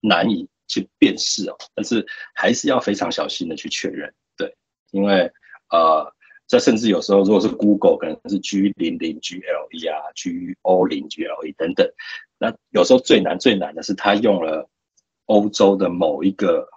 [0.00, 0.48] 难以。
[0.70, 4.54] 去辨识哦，但是还是要非常小心的去确认，对，
[4.90, 5.32] 因为
[5.70, 6.14] 呃，
[6.46, 11.90] 这甚至有时候如果是 Google，可能是 G 零零 G L E 啊，G O 零 G L E 等等，
[12.38, 14.68] 那有时候最难最难的是他用了
[15.26, 16.68] 欧洲的某一个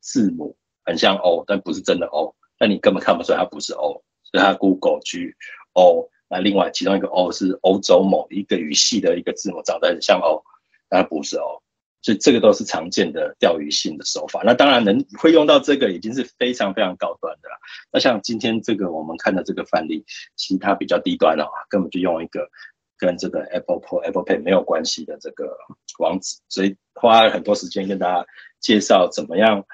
[0.00, 5.34] 字母，很像 O，但不是真的 O，但你根本看不出来它不是 O，所以它 Google G
[5.72, 10.42] O，那另外其中一个 O 是欧洲某一个语系的一个字母，长得很像 O，
[10.88, 11.62] 但它不是 O。
[12.02, 14.42] 所以这个都是常见的钓鱼性的手法。
[14.44, 17.56] 那当然能会用到这个已经是非常非常高端的了。
[17.90, 20.04] 那像今天这个我们看的这个范例，
[20.36, 22.50] 其实它比较低端哦，根本就用一个
[22.96, 25.56] 跟这个 Apple Pay、Apple Pay 没有关系的这个
[25.98, 26.38] 网址。
[26.48, 28.26] 所以花了很多时间跟大家
[28.60, 29.64] 介绍怎么样，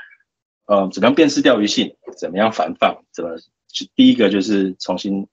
[0.67, 3.37] 嗯，怎么样辨识钓鱼信，怎么样繁放，怎么
[3.69, 5.27] 就第一个就是重新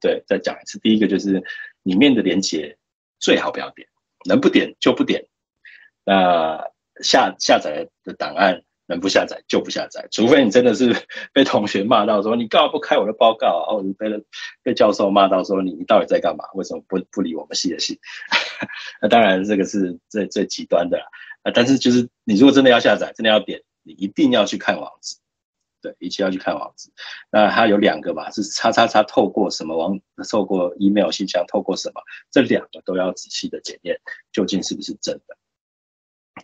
[0.00, 1.42] 对再讲一次，第一个就是
[1.82, 2.76] 里面的连接
[3.18, 3.88] 最好不要点，
[4.26, 5.26] 能不点就不点。
[6.04, 6.70] 那
[7.02, 10.94] 下下载的档案能不下载就不下载，除非你真的是
[11.32, 14.24] 被同学骂到说你干嘛不开我的报告啊，或者被
[14.62, 16.44] 被教授骂到说你你到底在干嘛？
[16.54, 17.98] 为什么不不理我们系的系？
[19.00, 21.04] 那当然这个是最最极端的啦。
[21.52, 25.16] 但是就是你如果真的要下载，真的要点，你一定要去看网址，
[25.82, 26.90] 对，一定要去看网址。
[27.30, 32.00] 那它有两个吧，是叉叉叉透过什么网，透过 email 信箱，透过什么？
[32.30, 34.00] 这两个都要仔细的检验，
[34.32, 35.36] 究竟是不是真的。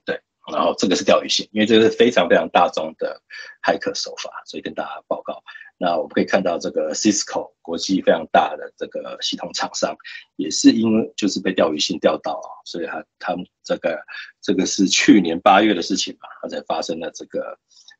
[0.04, 0.20] 对，
[0.52, 3.20] 然后这个是钓鱼信，因为这个是非常非常大众的
[3.62, 5.42] 骇客手法，所以跟大家报告。
[5.82, 9.96] 那我们可以看到，这个 Cisco 国际非常大的这个系统厂商，
[10.36, 13.98] 也是因为就是被钓鱼信钓到啊，所以他他们这个
[14.42, 17.58] 这个是去年八月的事情嘛，他才发生了这个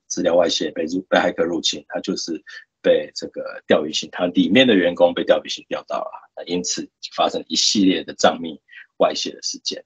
[0.08, 2.44] 资料外泄，被入被骇客入侵，他就是
[2.82, 8.60] 被这个钓鱼信，他里面的员工被钓鱼信钓到了，那因此发生一系列的账密
[8.98, 9.84] 外泄的事件。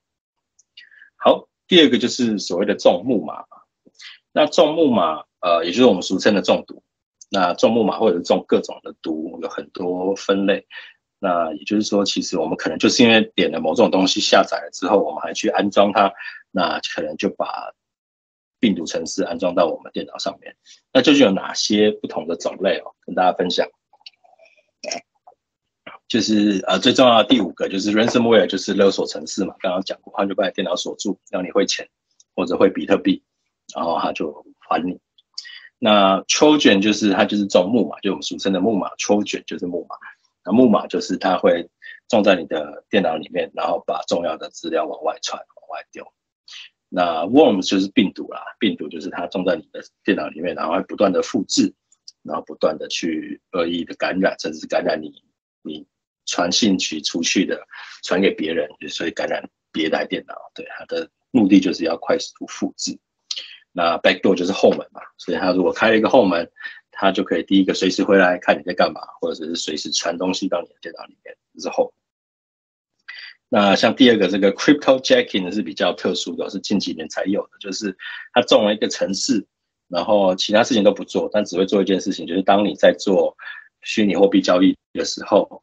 [1.14, 1.48] 好。
[1.66, 3.44] 第二个就是所谓的重木马，
[4.32, 6.82] 那重木马，呃，也就是我们俗称的中毒。
[7.30, 10.66] 那重木马或者中各种的毒，有很多分类。
[11.18, 16.12] 那也就是说，其实我们可能就是因为点了某种东西下载了之后，我们还去安装它，
[16.50, 17.72] 那可能就把
[18.60, 20.54] 病毒程式安装到我们电脑上面。
[20.92, 22.94] 那究竟有哪些不同的种类哦？
[23.06, 23.66] 跟大家分享。
[26.06, 29.54] 就是呃，最重要的第五个就是 ransomware，就是勒索程式嘛。
[29.58, 31.88] 刚刚讲过，他就把你电脑锁住，让你汇钱
[32.36, 33.22] 或者汇比特币，
[33.74, 34.98] 然后他就还你。
[35.78, 38.88] 那 Trojan 就是它就是种木马，就我们俗称的木马。
[38.96, 39.96] Trojan 就是木马，
[40.44, 41.68] 那木马就是它会
[42.08, 46.06] 种在你的电脑里面，然后把重要的资料往外传、往外丢。
[46.88, 51.74] 那 worm 就是病毒啦，病毒就是它种在你的电脑里面，然后会不断的复制，
[52.22, 55.10] 然后不断的去恶意的感染，甚至是感染你
[55.62, 55.86] 你。
[56.26, 57.66] 传信息出去的，
[58.02, 60.34] 传给别人，所以感染别台电脑。
[60.54, 62.98] 对，它的目的就是要快速复制。
[63.72, 66.48] 那 backdoor 就是后门嘛，所以它如果开了一个后门，
[66.92, 71.36] 它就可以第一个随时回来看你在干嘛，或者是随时传东西到你的电脑里面。
[71.54, 71.92] 这是后。
[73.48, 77.96] 那像第二个这个 cryptojacking 是比较特殊的，是近几年才有的，就是
[78.32, 79.44] 它中了一个程式，
[79.88, 83.36] 然后其他事情都不做，但只会做一件事情，就是当你在做
[83.82, 85.62] 虚拟货币交易的时候。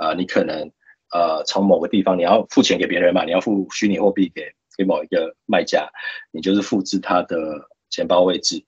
[0.00, 0.72] 啊、你可能
[1.12, 5.90] 呃从某个地方你要付钱给别人嘛，你要付虚拟货币给给某一个卖家，
[6.32, 8.64] 你就是复制他的钱包位置，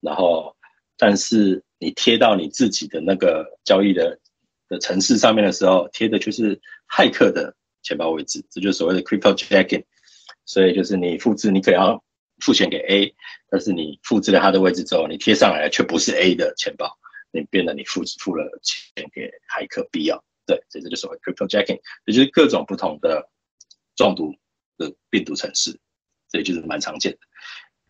[0.00, 0.54] 然后
[0.98, 4.18] 但是你贴到你自己的那个交易的
[4.68, 9.84] 的城市上面的时候，贴的就是骇客的钱包位置，这就是所谓的 cryptojacking。
[10.46, 12.04] 所以就是你复制，你可要
[12.40, 13.14] 付钱给 A，
[13.48, 16.98] 但是你复制了他的位置之后，你贴上来却不是 A 的钱包，
[17.32, 20.22] 你变得你付付了钱给骇客必要。
[20.46, 23.28] 对，这这就所谓 cryptojacking，也就是各种不同的
[23.96, 24.34] 中毒
[24.76, 25.78] 的病毒程式，
[26.28, 27.18] 这也就是蛮常见的。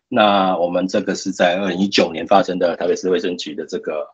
[0.07, 4.07] 那我们这个是在二零一九年发生的台北市卫生局的这个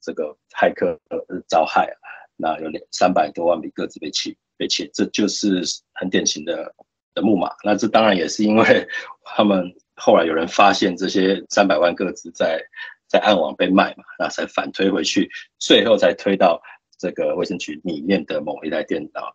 [0.00, 1.00] 这个骇客
[1.48, 1.90] 遭害，
[2.36, 5.62] 那有两三百多万笔个资被窃被窃，这就是
[5.94, 6.74] 很典型的
[7.14, 7.54] 的木马。
[7.64, 8.86] 那这当然也是因为
[9.24, 12.62] 他们后来有人发现这些三百万个资在
[13.08, 16.62] 在暗网被卖嘛，那才反推回去，最后才推到
[17.00, 19.34] 这个卫生局里面的某一台电脑。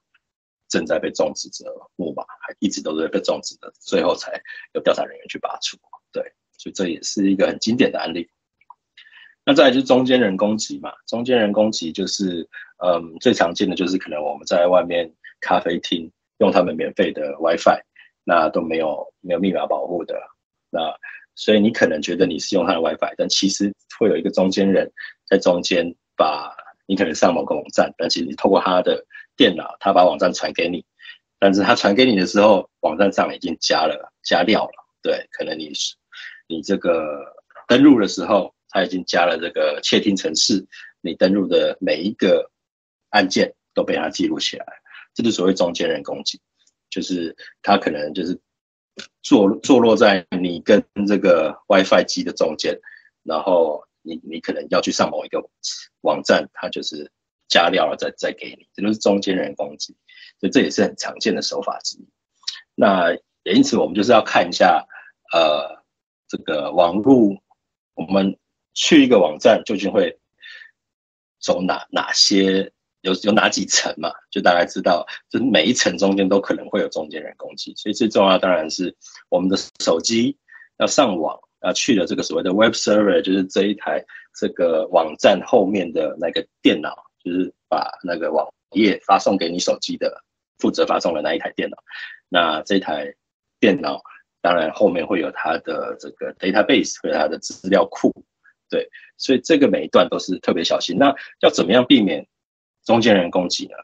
[0.68, 1.64] 正在被种植着
[1.96, 4.34] 木马，还一直都是被种植的，最后才
[4.74, 5.78] 有调查人员去拔除。
[6.12, 6.24] 对，
[6.58, 8.28] 所以这也是一个很经典的案例。
[9.46, 12.50] 那再来就是中间人攻击嘛，中间人攻击就是，
[12.84, 17.80] 嗯，最常见的就是可能我们在外面咖啡厅用他们免费的 WiFi，
[18.24, 20.20] 那都没有没有密码保护的，
[20.72, 20.92] 那
[21.36, 24.92] 所以你可能觉得你是用他的 WiFi，但其实会有一个中间人
[25.28, 26.52] 在中间把
[26.86, 29.06] 你可能上某个网站，但其实你透过他的。
[29.38, 30.86] 电脑，他把网站传给你，
[31.40, 34.88] 但是他传给你的时候，网站上已经加了加料了。
[35.02, 35.94] 对，可能你是
[36.48, 37.36] 你这个
[37.68, 40.66] 登录的时候，他已经加了这个窃听程式，
[41.02, 42.50] 你登录的每一个
[43.10, 44.66] 按键都被他记录起来。
[45.14, 46.40] 这是所谓中间人攻击，
[46.90, 48.40] 就是他可能就是
[49.22, 52.80] 坐坐落在你跟这个 WiFi 机的中间，
[53.24, 55.44] 然后你你可能要去上某一个
[56.02, 57.12] 网站，它就是。
[57.48, 59.96] 加料了再再给你，这都是中间人攻击，
[60.40, 62.10] 所以这也是很常见的手法之一。
[62.74, 64.84] 那也因此，我们就是要看一下，
[65.32, 65.84] 呃，
[66.28, 67.38] 这个网络，
[67.94, 68.36] 我们
[68.74, 70.20] 去一个网站究竟会
[71.40, 74.12] 走哪哪些，有有哪几层嘛？
[74.32, 77.76] 就大概知道，就是每一层中间都可能会有中间人攻击。
[77.76, 78.94] 所以最重要当然是
[79.30, 80.36] 我们的手机
[80.80, 84.04] 要上网，啊去了这个所谓的 web server，就是这一台
[84.34, 86.94] 这个网站后面的那个电脑。
[87.26, 90.24] 就是把那个网页发送给你手机的
[90.60, 91.78] 负责发送的那一台电脑，
[92.30, 93.16] 那这台
[93.60, 94.00] 电脑
[94.44, 98.14] 当然后面会有它的这个 database 和它的资料库，
[98.70, 98.88] 对，
[99.18, 100.96] 所以这个每一段都是特别小心。
[101.00, 102.28] 那要怎么样避免
[102.84, 103.76] 中间人攻击呢？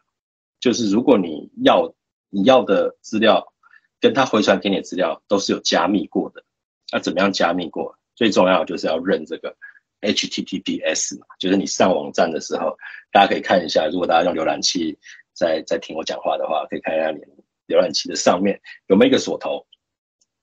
[0.59, 1.95] 就是如果你要
[2.29, 3.51] 你要的资料
[3.99, 6.43] 跟他回传给你的资料都是有加密过的，
[6.91, 7.97] 那怎么样加密过？
[8.15, 9.55] 最重要就是要认这个。
[10.01, 12.75] HTTPS 嘛，就是你上网站的时候，
[13.11, 13.85] 大家可以看一下。
[13.85, 14.97] 如果大家用浏览器
[15.31, 17.19] 在在听我讲话的话，可以看一下你
[17.67, 19.63] 浏览器的上面有没有一个锁头。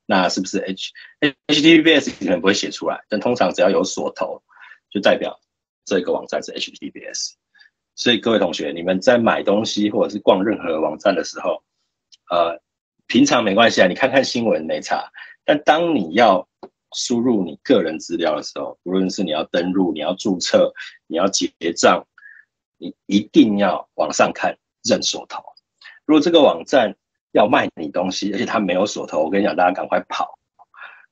[0.07, 0.92] 那是不是 H
[1.49, 4.40] HTTPS 可能不会写出来，但通常只要有锁头，
[4.90, 5.40] 就代表
[5.84, 7.32] 这个网站是 HTTPS。
[7.96, 11.64] 所以各位同学，你们在买东西或者是逛任何网站的时候，
[12.30, 12.62] 呃，
[13.09, 15.11] 平常没关系啊，你看看新闻没差。
[15.49, 16.46] 但当你要
[16.92, 20.74] 输入你个人资料的时候，无论是你要登录、你要注册、
[21.07, 22.07] 你要结账，
[22.76, 25.42] 你一定要往上看认锁头。
[26.05, 26.94] 如果这个网站
[27.32, 30.38] 要卖你东西，而且它没有锁头，我跟你讲，大家赶快跑！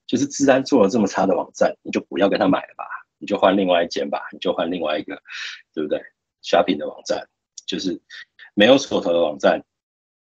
[0.07, 2.85] 就是治安做了这么差的网站，你就不要跟他买了吧，
[3.17, 5.19] 你就换另外一间吧，你就换另外一个，
[5.73, 5.99] 对不对
[6.43, 7.27] ？Shopping 的网站
[7.65, 7.99] 就是
[8.53, 9.65] 没有锁头的网站，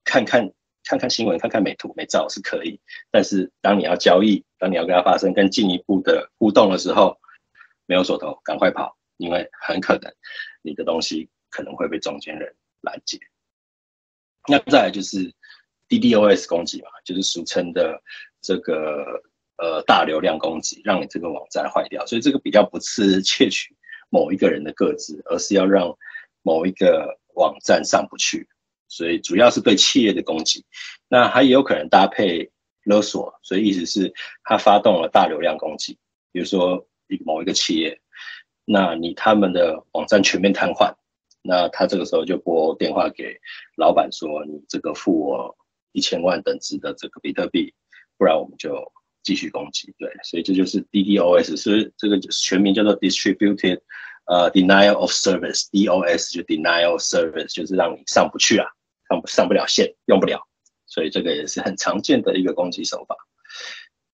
[0.02, 0.50] 看看。
[0.88, 2.80] 看看新闻，看看美图美照是可以，
[3.10, 7.18] 但是当你要交易，当你要跟他发生更进一步的互动的时候，
[7.84, 10.10] 没有锁头，赶快跑，因为很可能
[10.62, 13.20] 你的东西可能会被中间人拦截。
[14.48, 15.30] 那再来就是
[15.90, 18.02] DDoS 攻击嘛，就是俗称的
[18.40, 19.22] 这个
[19.58, 22.06] 呃大流量攻击，让你这个网站坏掉。
[22.06, 23.76] 所以这个比较不是窃取
[24.08, 25.94] 某一个人的个资，而是要让
[26.40, 28.48] 某一个网站上不去。
[28.88, 30.64] 所以主要是对企业的攻击，
[31.08, 32.50] 那还有可能搭配
[32.84, 34.12] 勒索，所以意思是
[34.42, 35.98] 他发动了大流量攻击，
[36.32, 36.86] 比如说
[37.24, 38.00] 某一个企业，
[38.64, 40.94] 那你他们的网站全面瘫痪，
[41.42, 43.38] 那他这个时候就拨电话给
[43.76, 45.56] 老板说，你这个付我
[45.92, 47.72] 一千万等值的这个比特币，
[48.16, 49.94] 不然我们就继续攻击。
[49.98, 53.80] 对，所以这就是 DDoS，所以这个全名叫做 Distributed
[54.26, 58.66] 呃 Denial of Service，DOS 就 Denial Service，就是让你上不去啊。
[59.08, 60.40] 上上不了线，用不了，
[60.86, 63.16] 所以这个也是很常见的一个攻击手法。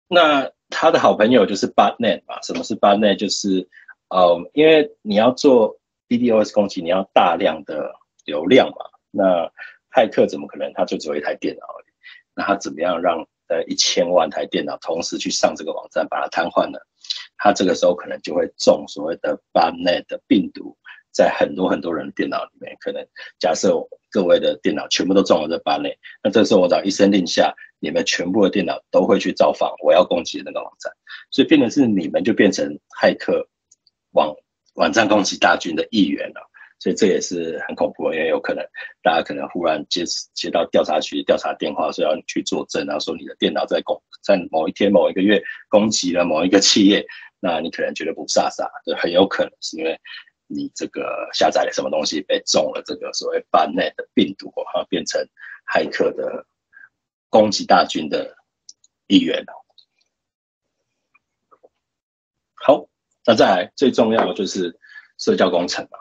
[0.08, 2.40] 那他的好朋友就是 Botnet 嘛？
[2.42, 3.16] 什么是 Botnet？
[3.16, 3.68] 就是
[4.08, 5.78] 呃，因为你要做
[6.08, 8.76] DDoS 攻击，你要大量的流量嘛。
[9.10, 9.50] 那
[9.90, 10.72] 骇客怎么可能？
[10.74, 11.66] 他就只有一台电脑。
[12.36, 16.78] 那他怎么样让呃一千万台电脑同时去上这个网站，把它瘫痪呢？
[17.38, 20.76] 他这个时候可能就会中所谓的 Botnet 的病毒。
[21.12, 23.06] 在很多很多人的电脑里面，可能
[23.38, 23.72] 假设
[24.14, 30.92] 各位的电脑全部都中了这 Botnet，那这时候我只要一声令下，你们全部的电脑都会去造访我要攻击的那个网站，
[31.32, 33.44] 所以变成是你们就变成骇客
[34.12, 34.32] 网
[34.74, 36.48] 网站攻击大军的一员了，
[36.78, 38.64] 所以这也是很恐怖，因为有可能
[39.02, 47.04] 大家可能忽然接接到调查局调查电话，说要你去作证，然后说你的电脑在攻在某一天某一个月攻击了某一个企业，
[47.40, 49.98] 那你可能觉得不飒飒，这很有可能是因为。
[50.46, 55.20] 你这个下载了什么东西被中了这个所谓 botnet 的病毒哈，变成
[55.72, 56.46] 骇客的
[57.28, 58.36] 攻击大军的
[59.06, 59.44] 一员。
[62.54, 62.86] 好，
[63.26, 64.78] 那再来最重要的就是
[65.18, 65.98] 社交工程嘛，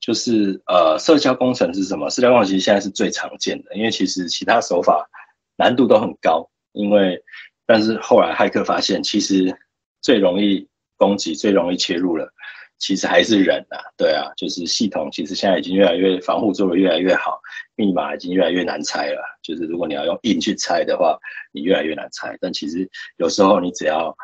[0.00, 2.10] 就是呃，社交工程是什么？
[2.10, 5.08] 社交工程其实现在是最常见的，因为其实其他手法
[5.56, 7.22] 难度都很高，因为
[7.64, 9.58] 但是后来骇客发现，其实
[10.02, 12.32] 最容易攻击、最容易切入了。
[12.78, 17.40] 其实还是人啊，对啊，就是系统其实现在已经越来越防护做得越来越好，
[17.76, 19.22] 密码已经越来越难猜了。
[19.42, 21.18] 就是如果你要用硬去猜的话，
[21.52, 22.36] 你越来越难猜。
[22.40, 24.14] 但其实有时候你只要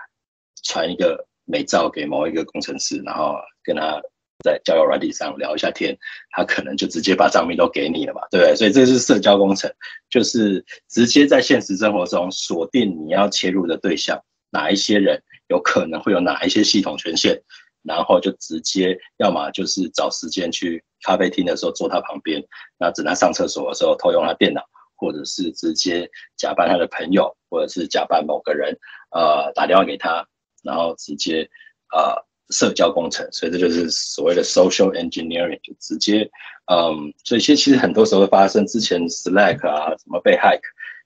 [0.64, 4.00] 传一个美照给某一个工程师，然后跟他
[4.44, 5.96] 在交友软体上聊一下天，
[6.30, 8.56] 他可能就直接把账密都给你了嘛，对不对？
[8.56, 9.72] 所以这是社交工程，
[10.10, 17.40] 就是直接在现实生活中锁定你要切入的对象，哪一些人有可能会有哪一些系统权限。
[17.82, 22.42] 然后就直接，要么就是找时间去咖啡厅的时候坐他旁边，
[22.78, 24.62] 那等他上厕所的时候偷用他电脑，
[24.96, 28.76] 或者是直接假扮他的朋友，或者是假扮某个人，
[29.10, 30.26] 呃，打电话给他，
[30.62, 31.48] 然后直接
[31.92, 32.14] 呃
[32.50, 36.30] 社交工程，所以这就是所谓的 social engineering，就直接，
[36.70, 40.60] 嗯，所以其实其实很多时候发生，之前 Slack 啊什么被 hack，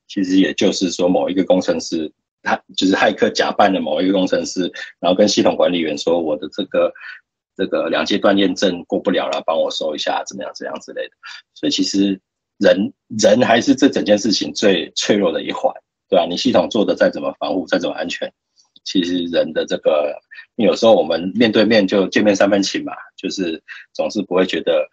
[0.08, 2.12] 其实也就是说某一个工程师。
[2.44, 4.70] 他就是骇客假扮的某一个工程师，
[5.00, 6.92] 然后跟系统管理员说：“我的这个
[7.56, 11.14] 这个两阶段验证过不了了，帮我收一下，怎么样，怎样之类的。”
[11.54, 12.20] 所以其实
[12.58, 15.72] 人人还是这整件事情最脆弱的一环，
[16.08, 16.26] 对吧？
[16.28, 18.30] 你系统做的再怎么防护，再怎么安全，
[18.84, 20.14] 其实人的这个，
[20.56, 23.62] 有时候我们面对面就见面三分情嘛，就是
[23.94, 24.86] 总是不会觉得，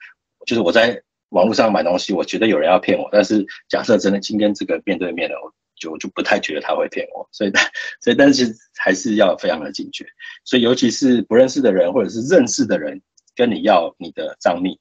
[0.48, 5.36] 就是我在网络上买东西，我觉得有人要骗我，但是假设真的今天这个面对面的。
[5.82, 7.52] 就就不太觉得他会骗我，所以
[8.00, 10.06] 所以但是还是要非常的警觉，
[10.46, 13.02] 所以尤其是不认识的人或者是认识的人
[13.36, 14.80] 跟你要你的账密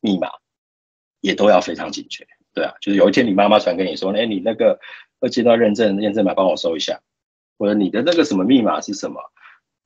[0.00, 0.28] 密码，
[1.20, 4.80] 也都要非常警觉，对啊，就是有一天你妈妈传给你说，哎，你那个
[5.20, 7.00] 二阶段认证验证码帮我收一下，
[7.56, 9.20] 或者你的那个什么密码是什么，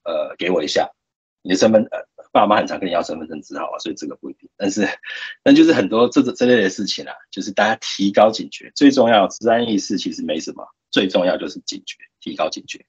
[0.04, 0.90] 呃，给我一下，
[1.42, 2.13] 你的身份呃。
[2.34, 4.50] 爸妈很常跟你要身份证字号啊，所以这个不一定。
[4.56, 4.84] 但是，
[5.44, 8.72] 但就是很多这这这类的事情啊，就是大家提高警觉。
[8.74, 12.84] 最重要，治安意识其实没什么，最重要就是警觉，提高警觉。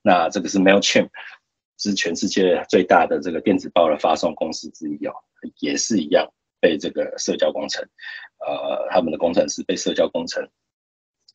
[0.00, 1.08] 那这个是 Mailchimp，
[1.76, 5.12] 是全世界最大的这个电子报的发送公司之一哦，
[5.58, 7.84] 也是一样被这个社交工程，
[8.46, 10.48] 呃，他们的工程师被社交工程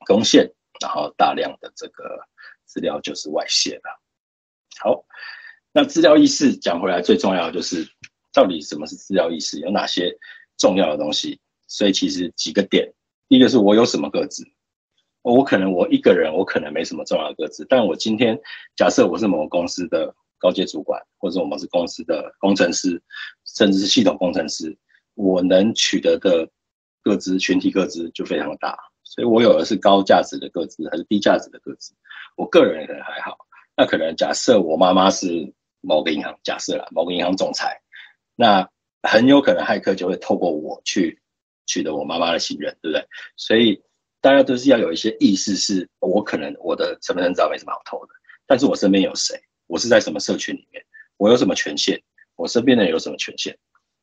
[0.05, 0.49] 攻陷，
[0.79, 2.25] 然后大量的这个
[2.63, 3.99] 资料就是外泄了。
[4.79, 5.03] 好。
[5.71, 7.87] 那资料意识讲回来，最重要的就是
[8.33, 10.11] 到底什么是资料意识，有哪些
[10.57, 11.39] 重要的东西？
[11.67, 12.91] 所以其实几个点，
[13.27, 14.43] 第一个是我有什么个资，
[15.21, 18.39] 我可能我一个人，我可能没什么重要的个资，但我今天
[18.75, 22.99] 假设我是某个公司的高阶主管，或者我们是公司的工程师，
[23.45, 24.75] 甚至是系统工程师，
[25.13, 26.49] 我能取得的
[27.03, 28.75] 个资群体个资就非常大。
[29.03, 31.93] 所以我有的是高价值的个资，还是低价值的个资？
[32.35, 33.37] 我个人可能还好，
[33.77, 35.53] 那可能假设我妈妈是。
[35.81, 37.81] 某个银行假设了某个银行总裁，
[38.35, 38.69] 那
[39.03, 41.21] 很有可能骇客就会透过我去
[41.65, 43.07] 取得我妈妈的信任，对不对？
[43.37, 43.81] 所以
[44.21, 48.13] 大家都是要有一些意识，是我可能我的身份证照没什么好偷的，
[48.45, 50.83] 但是我身边有谁，我是在什么社群里面，
[51.17, 52.01] 我有什么权限，
[52.35, 53.55] 我身边的人有什么权限，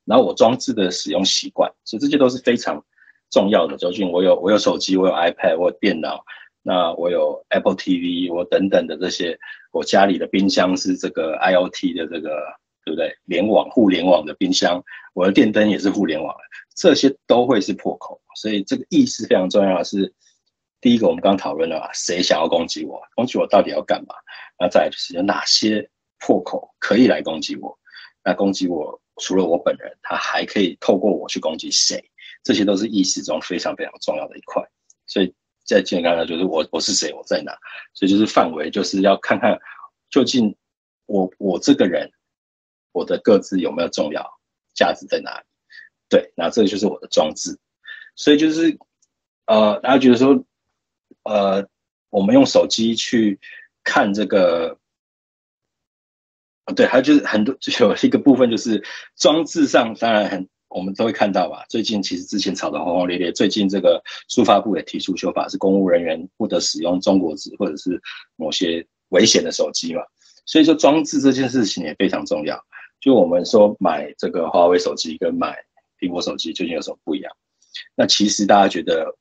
[0.04, 2.82] 然后我装置的使用习惯，所以这些都是非常
[3.30, 3.76] 重要的。
[3.76, 6.24] 究竟我有我有手机，我有 iPad，我有电脑。
[6.68, 9.38] 那我有 Apple TV，我等等的这些，
[9.70, 12.42] 我家里的冰箱是这个 IoT 的这个，
[12.84, 13.16] 对不对？
[13.26, 14.82] 联网、互联网的冰箱，
[15.14, 16.34] 我的电灯也是互联网，
[16.74, 18.20] 这些都会是破口。
[18.34, 20.12] 所以这个意识非常重要是，
[20.80, 23.00] 第一个我们刚讨论了，谁想要攻击我？
[23.14, 24.16] 攻击我到底要干嘛？
[24.58, 25.88] 那再来就是有哪些
[26.18, 27.78] 破口可以来攻击我？
[28.24, 32.10] 那攻击我除了我本人，他还可以透过我去攻击谁？
[32.42, 34.68] 这些都是意识中非常非常重要的一块。
[35.06, 35.32] 所以。
[35.66, 37.52] 在健康的就是我我是谁，我在哪，
[37.92, 39.58] 所以就是范围，就是要看看
[40.08, 40.56] 究竟
[41.06, 42.10] 我我这个人
[42.92, 44.24] 我的各自有没有重要，
[44.74, 45.44] 价值在哪里？
[46.08, 47.58] 对，那这个就是我的装置，
[48.14, 48.78] 所以就是
[49.46, 50.44] 呃，大家觉得说
[51.24, 51.68] 呃，
[52.10, 53.40] 我们用手机去
[53.82, 54.78] 看这个，
[56.76, 58.84] 对，还有就是很多就有一个部分就是
[59.16, 60.48] 装置上当然很。
[60.76, 63.98] 我们都会看到吧，最近其实之前吵得轰轰烈烈，最近这个
[64.28, 67.98] 书发部也提出修法，是公务人员不得使用中国制或者是
[68.36, 70.02] 某些危险的手机嘛。
[70.44, 72.62] 所以说装置这件事情也非常重要。
[73.00, 75.56] 就我们说买这个华为手机跟买
[75.98, 77.32] 苹果手机究竟有什么不一样？
[77.94, 79.16] 那其实大家觉得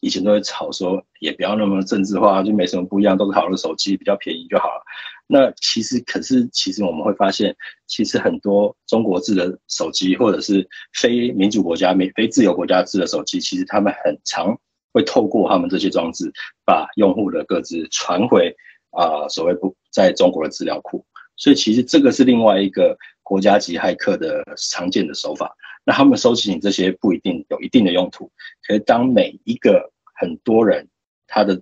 [0.00, 4.82] 以前都会吵说，也不要那么政治化，就没什么不一样，都是好的手机，比较便宜就好了。
[5.28, 7.56] 那其实，可是其实我们会发现，
[7.86, 14.56] 其实很多中国制的手机，或者是非民主国家、非自由国家制的手机，其实他们很常
[14.92, 16.32] 会透过他们这些装置，
[16.64, 18.54] 把用户的个资传回
[18.90, 21.04] 啊、所谓不在中国的资料库。
[21.36, 25.54] 所以，其实这个是另外一个国家级骇客的常见的手法。
[25.84, 28.30] 那他们收集你这些不一定有一定的用途，
[28.66, 30.88] 可是当每一个很多人
[31.26, 31.60] 他的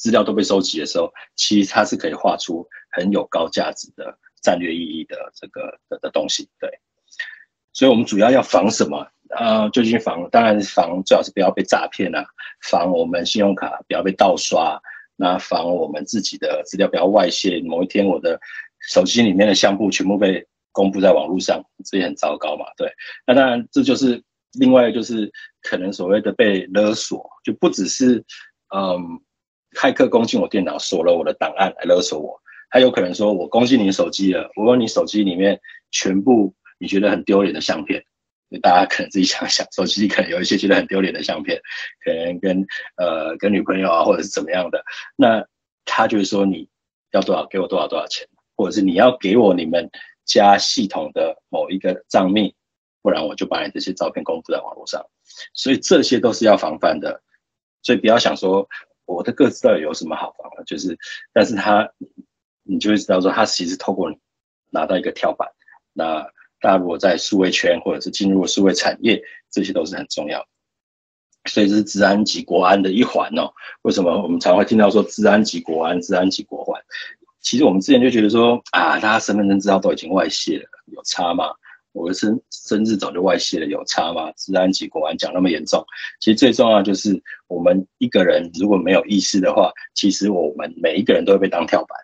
[0.00, 6.48] 资料都被收集的时候，其实它是可以画出很有高价值的战略意义的这个的的东西。
[6.58, 6.70] 对，
[7.74, 9.06] 所以我们主要要防什么？
[9.28, 12.24] 呃，究竟防当然防最好是不要被诈骗啊，
[12.62, 14.80] 防我们信用卡不要被盗刷，
[15.16, 17.60] 那防我们自己的资料不要外泄。
[17.60, 18.40] 某一天我的
[18.80, 22.64] 手机里面的相簿全部被公布在网络上，这也很糟糕嘛。
[22.76, 22.90] 对，
[23.26, 24.20] 那当然这就是
[24.58, 25.30] 另外就是
[25.62, 28.24] 可能所谓的被勒索，就不只是
[28.74, 29.20] 嗯，
[29.76, 32.40] 骇客攻进我电脑锁了我的档案来勒索我，
[32.70, 35.60] 他有可能说我攻进你手机了，我问你手机里面
[35.90, 38.04] 全部你觉得很丢脸的相片，
[38.62, 41.60] 大家可能自己想想，手机可能有一些觉得很丢脸的相片，
[42.04, 42.66] 可能跟
[42.96, 44.82] 呃跟女朋友啊或者是怎么样的，
[45.16, 45.44] 那
[45.84, 46.68] 他就是说你
[47.12, 49.90] 要多少给我多少多少钱，或者是你要给我你们。
[50.26, 52.54] 加系统的某一个账密，
[53.02, 55.04] 不然我就把你这些照片公布在网络上，
[55.54, 57.20] 所以这些都是要防范的。
[57.82, 58.68] 所以不要想说
[59.14, 60.96] 我的个资到底有什么好防的，就是，
[61.32, 61.90] 但是他
[62.62, 64.16] 你就会知道说，他其实透过你
[64.70, 65.48] 拿到一个跳板。
[65.92, 66.22] 那
[66.60, 70.46] 大家如果在数位圈或者是进入数位产业，这些都是很重要。
[71.46, 73.50] 所以这是治安及国安的一环哦。
[73.82, 76.80] 为什么我们常会听到说治安及国安，治安及国环？
[77.40, 81.46] 其实我们之前就觉得说啊，大家身份证资料都已经外泄了，有差吗？
[81.92, 84.30] 我的身身份早就外泄了，有差吗？
[84.36, 85.84] 治安及国安讲那么严重，
[86.20, 91.98] 其实最重要就是我们一个人如果没有意识的话，其实我们每一个人都会被当跳板。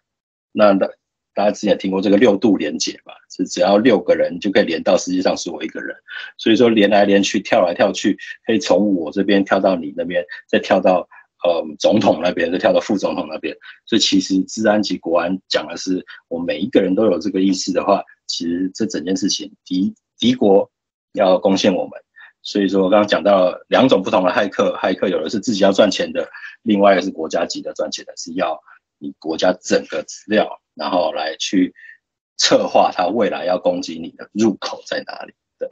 [0.53, 0.89] 那大
[1.35, 3.13] 大家之前听过这个六度连结吧？
[3.31, 5.95] 是只要六个人就可以连到实际上是我一个人，
[6.39, 11.09] 所以说连来连去，跳来跳去，可以从我这边跳到你那边，再跳到。
[11.45, 20.71] 呃，总统那边再跳到副总统那边，所以其实治安及国安讲的是，我每一个人都有这个意识的话，其实这整件事情敌敌国
[21.13, 21.93] 要攻陷我们，
[22.43, 26.29] 所以说我刚刚讲到两种不同的骇客，骇客有的是自己要赚钱的，
[26.63, 28.61] 另外一个是国家级的赚钱的，是要
[28.99, 31.75] 你国家整个资料，然后来去
[32.37, 35.35] 策划他未来要攻击你的入口在哪里。
[35.59, 35.69] 对，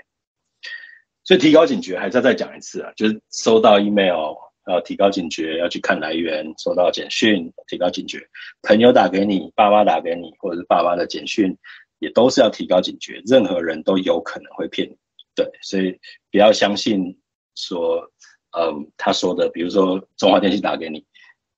[1.25, 4.35] 所以提高警觉，还是要再讲一次啊，就是收到 email。
[4.67, 8.27] 要提高警觉，要去看来源，收到简讯，提高警觉。
[8.63, 11.59] 朋友打给你，爸妈打给你，或者是爸妈的简讯，
[12.05, 13.23] 也都是要提高警觉。
[13.27, 14.95] 任何人都有可能会骗你，
[15.35, 15.99] 对，所以
[16.31, 17.19] 不要相信
[17.55, 18.13] 说，
[18.57, 21.05] 嗯，他说的，比如说中华电信打给你，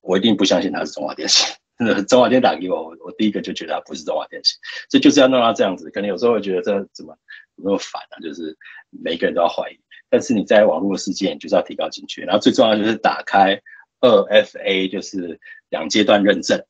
[0.01, 1.53] 我一定不相信他是中华电信。
[2.09, 4.57] 中华电信打给我，我第一个就觉得他不是中华电信，
[4.88, 5.90] 所以就是要弄到这样子。
[5.90, 7.14] 可能有时候会觉得这怎么
[7.57, 8.14] 那么烦啊？
[8.22, 8.57] 就是
[8.88, 9.78] 每个人都要怀疑。
[10.09, 13.61] 但是你在网络世界，你就是要提高警觉，然后最重要就是打开
[14.01, 14.09] 二
[14.44, 15.38] FA，就是
[15.68, 16.64] 两阶段认证。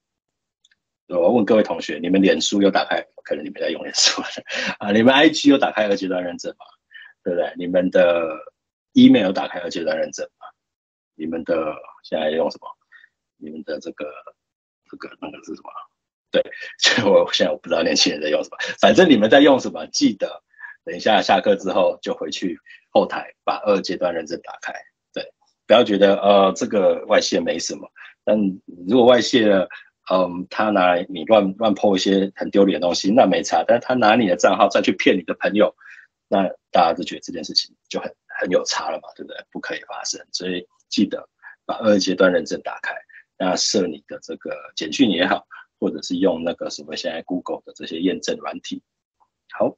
[1.08, 3.00] 我问各位同学，你们脸书有打开？
[3.22, 4.22] 可能你们在用脸书
[4.78, 6.66] 啊，你们 IG 有打开二阶段认证吗？
[7.22, 7.52] 对不对？
[7.56, 8.28] 你们的
[8.92, 10.46] email 有打开二阶段认证吗？
[11.14, 12.68] 你们的现在用什么？
[13.36, 14.06] 你们的这个
[14.90, 15.70] 这个那个是什么？
[16.30, 16.42] 对，
[16.78, 20.42] 所 以我现在我不知道年轻人在用什么，反正你们在用什么，记得。
[20.84, 22.56] 等一下，下课之后就回去
[22.90, 24.72] 后台把二阶段认证打开。
[25.12, 25.24] 对，
[25.66, 27.90] 不要觉得呃这个外泄没什么，
[28.24, 28.38] 但
[28.86, 29.68] 如果外泄了，
[30.10, 33.64] 嗯、他拿来你乱乱 po 一些很丢脸的东西，那没差。
[33.66, 35.74] 但是他拿你的账号再去骗你的朋友，
[36.28, 39.36] 那大家就觉得这件事情就很很有差了嘛，对不对？
[39.50, 40.24] 不可以发生。
[40.32, 41.28] 所以记得
[41.64, 42.94] 把二阶段认证打开，
[43.38, 45.46] 那设你的这个简讯也好，
[45.80, 48.82] 或者是用那个什么现在 Google 的这些验证软体，
[49.52, 49.76] 好。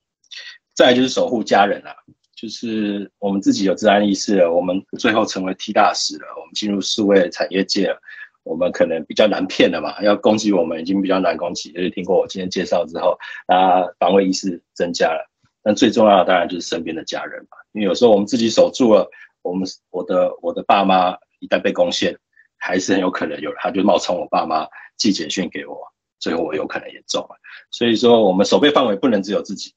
[0.75, 1.93] 再来就是守护家人啊，
[2.37, 8.01] 就是我们自己有资安意识了，我们最后成为 T 大使了，我们进入数位产业界了，
[8.49, 15.29] 我们可能比较难骗了嘛，要攻击我们已经比较难攻击，就是听过我今天介绍之后，大家防卫意识增加了。
[15.63, 19.09] 但最重要的当然就是身边的家人嘛，因为有时候我们自己守住了，
[19.43, 22.17] 我们我的我的爸妈一旦被攻陷，
[22.57, 25.79] 还是很有可能有他就冒充我爸妈寄简讯给我，
[26.19, 27.37] 最后我有可能也中了。
[27.71, 29.75] 所以说，我们守备范围不能只有自己。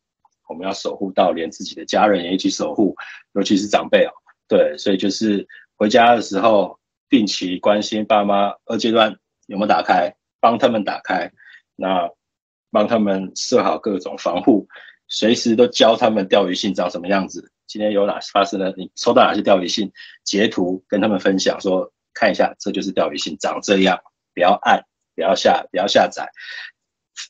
[0.48, 2.94] 我们要守护到连自己的家人也一起守护，
[3.34, 4.12] 尤其是长辈哦。
[4.50, 5.48] 对，所以就是
[5.78, 6.78] 回家的时候
[7.12, 11.30] 定期关心爸妈二阶段有没有打开，帮他们打开，
[11.76, 12.10] 那
[12.72, 14.66] 帮他们设好各种防护，
[15.10, 18.74] 随时都教他们钓鱼信长什么样子，今天有哪发生了？
[18.78, 19.92] 你收到哪些钓鱼信？
[20.24, 24.00] 截图跟他们分享说，看一下，这就是钓鱼信，长这样，
[24.34, 24.82] 不要按，
[25.14, 26.30] 不要下，不要下载。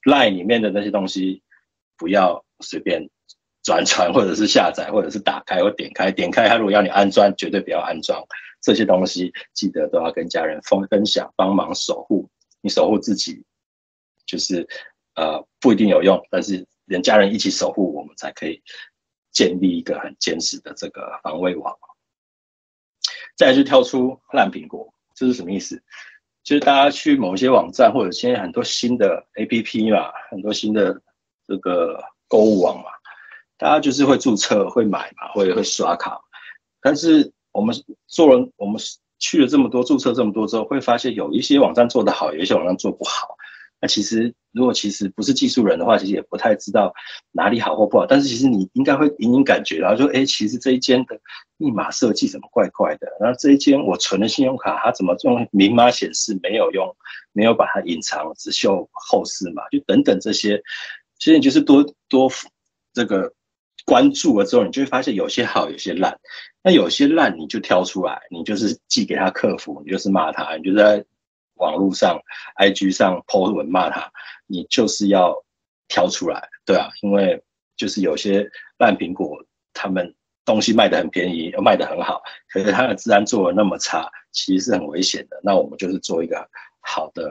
[0.05, 1.41] Line 里面的那些东西，
[1.97, 3.09] 不要随便
[3.63, 6.11] 转传，或者是下载，或者是打开或点开。
[6.11, 8.23] 点开它如果要你安装，绝对不要安装。
[8.61, 12.29] 这些东西记得都要跟家人分分享，帮忙守护。
[12.61, 13.43] 你守护自己，
[14.25, 14.67] 就是
[15.15, 18.61] 呃不一定有用，但是连家人一起守护，我们才可以
[19.31, 21.75] 建立一个很坚实的这个防卫网。
[23.35, 25.81] 再来就跳出烂苹果，这是什么意思？
[26.43, 31.01] 就是大家去某些网站，或者现在很多新的 APP 嘛，很多新的
[31.47, 32.89] 这个购物网嘛，
[33.57, 36.19] 大家就是会注册、会买嘛，会会刷卡。
[36.81, 37.75] 但是我们
[38.07, 38.81] 做了，我们
[39.19, 43.35] 去了这么多，注册这么多之后，会发现有一些网站做得好，有一些网站做不好。
[43.83, 46.93] 那其实，如果其实不是技术人的话，其实也不太知道
[47.31, 48.05] 哪里好或不好。
[48.05, 51.19] 但是其实你应该会隐隐感觉到，说，哎，其实这一间的
[51.57, 53.07] 密码设计怎么怪怪的？
[53.19, 56.95] 然后这一间我存的信用卡，它怎么用明码显示没有用，
[57.33, 60.61] 没有把它隐藏，只秀后四码，就等等这些。
[61.17, 62.31] 其实你就是多多
[62.93, 63.33] 这个
[63.85, 66.19] 关注了之后，你就会发现有些好，有些烂。
[66.63, 71.03] 那有些烂你就挑出来，你就是寄给他客服，你就是骂他，你就在。
[71.55, 72.19] 网络上
[72.57, 74.11] ，IG 上 po 文骂他，
[74.47, 75.45] 你就是要
[75.87, 77.43] 挑出来，对啊，因为
[77.77, 85.39] 就是有些烂苹果，他们东西卖得很便宜，又卖得很好，可是它的治安做得那么差，其实是很危险的。
[85.43, 87.29] 那我们就是做一个好的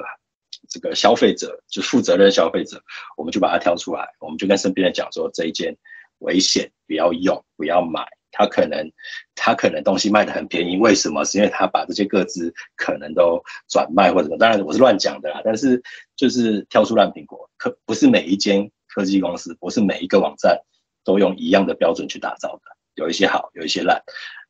[0.68, 2.80] 这个消费者，就负责任消费者，
[3.16, 5.76] 我们就把它挑出来，我们就跟身边人讲说，这一件
[6.20, 8.06] 危险，不要用，不要买。
[8.32, 8.88] 他可能，
[9.34, 11.24] 他可能东西卖得很便宜，为什么？
[11.24, 14.38] 是因为他把这些个资可能都转卖或者什么。
[14.38, 15.82] 当然我是乱讲的啦，但是
[16.14, 20.56] 就是挑出烂苹果，可不是每一间科技公司，不是每一个网站
[21.04, 22.62] 都用一样的标准去打造的，
[22.94, 24.00] 有一些好，有一些烂。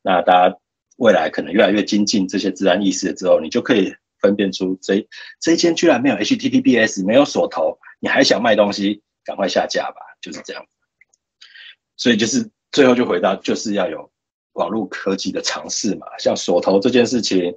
[0.02, 0.56] 那大家
[0.98, 5.08] 未来可能越来越精进这些资安意识之后，你就可以分辨出这
[5.40, 10.62] 这一间居然没有 HTTPS，没有锁头，你还想卖东西，赶快下架吧，就是这样。
[12.00, 12.50] 所以就是。
[12.72, 14.08] 最后就回到，就是要有
[14.52, 17.52] 网络科技的尝试嘛，像锁头这件事情，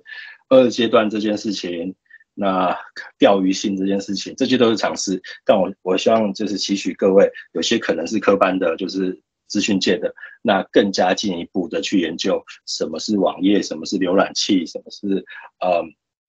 [0.49, 1.93] 二阶段这件事情，
[2.33, 2.75] 那
[3.19, 5.21] 钓鱼信这件事情，这些都是尝试。
[5.45, 15.23] 但我我希望就是期许各位，有些可能是科班的，就是资讯界的，那更加进一步的去研究什么是网页，什么是浏览器，什么是
[15.59, 15.83] 呃。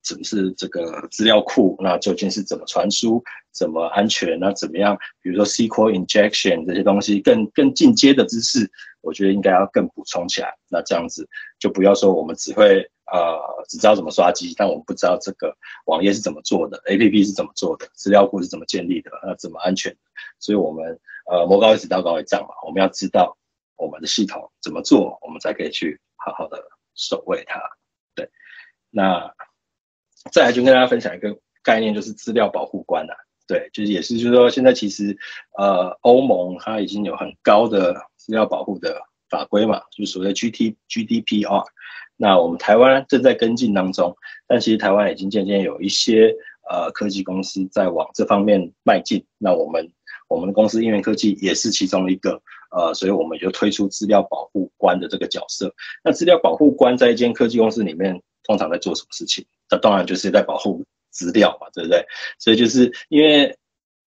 [0.05, 1.77] 只是这个资料库？
[1.81, 3.21] 那究竟是怎么传输？
[3.51, 4.39] 怎么安全？
[4.39, 4.97] 那怎么样？
[5.23, 10.55] 比如说 SQL injection 这些东西，更更进阶的知识，我觉得应该要更补充起来。
[10.69, 11.27] 那这样子
[11.59, 12.81] 就不要说我们只会
[13.11, 19.97] 呃只知道怎么刷机，但我们不知道这个网页是怎么做的，APP 是怎么做的，资料库是怎么建立的，那怎么安全？
[20.39, 21.01] 所以我们
[21.31, 23.35] 呃魔高一尺道高一丈嘛，我们要知道
[23.77, 26.63] 我们的系统怎么做，我们才可以去好好的
[26.95, 27.59] 守卫它。
[28.15, 28.29] 对，
[28.91, 29.33] 那。
[30.33, 33.15] 再来就跟大家分享一个概念，就是资料保护观啊，
[33.47, 35.17] 对，就是也是就是说，现在其实
[35.59, 41.63] 呃欧盟它已经有很高的资料保护的法规嘛，就所谓 G T G D P R。
[42.17, 44.17] 那我们台湾正在跟进当中，
[44.47, 46.35] 但其实台湾已经渐渐有一些
[46.71, 49.25] 呃科技公司在往这方面迈进。
[49.37, 49.91] 那我们
[50.29, 55.75] 我们的公司英元科技也是其中一个，呃，所以我们就推出资料保护官的这个角色。
[56.05, 59.45] 那资料保护官在一间科技公司里面通常在做什么事情？
[59.71, 62.07] 那当然就是在保护资料嘛，对不对？
[62.39, 63.57] 所以就是因为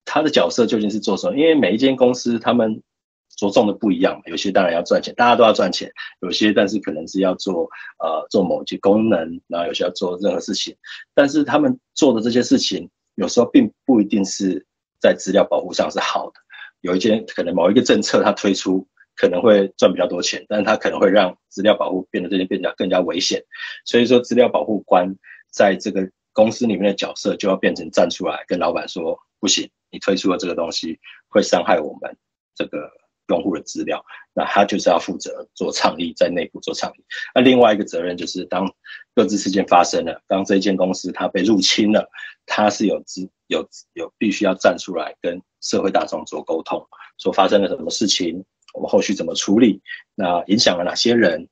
[0.06, 1.38] 他的角色究竟是做什么？
[1.38, 2.82] 因为每一间公司他们
[3.36, 5.90] 着重的不一样嘛，有些当然要赚钱，大家都要赚钱；
[6.22, 7.70] 有些但是可能是要做
[8.00, 10.76] 呃做某些功能，然后有些要做任何事情。
[11.14, 14.66] 但是他们做的这些事情，有时候并不一定是
[15.00, 16.34] 在资料保护上是好的。
[16.82, 23.44] 有一间可能某一个政策它推出可能会赚比较多钱，但是它可能会让资料保护变得这些变得更加危险。
[23.84, 25.14] 所以说资料保护官。
[25.50, 31.00] 在这个公司里面的角色就要变成站出来跟老板说，不行，你推出的这个东西
[31.30, 32.16] 会伤害我们
[32.54, 32.92] 这个
[33.30, 34.04] 用户的资料，
[34.34, 37.04] 那他就是要负责做倡议，在内部做倡议。
[37.34, 38.72] 那另外一个责任就是，当
[39.16, 42.08] 个资事件发生了，当这间公司它被入侵了，
[42.46, 46.86] 它是有资有有必须要站出来跟社会大众做沟通，
[47.18, 48.44] 说发生了什么事情，
[48.78, 49.82] 我们后续怎么处理，
[50.16, 51.50] 那影响了哪些人。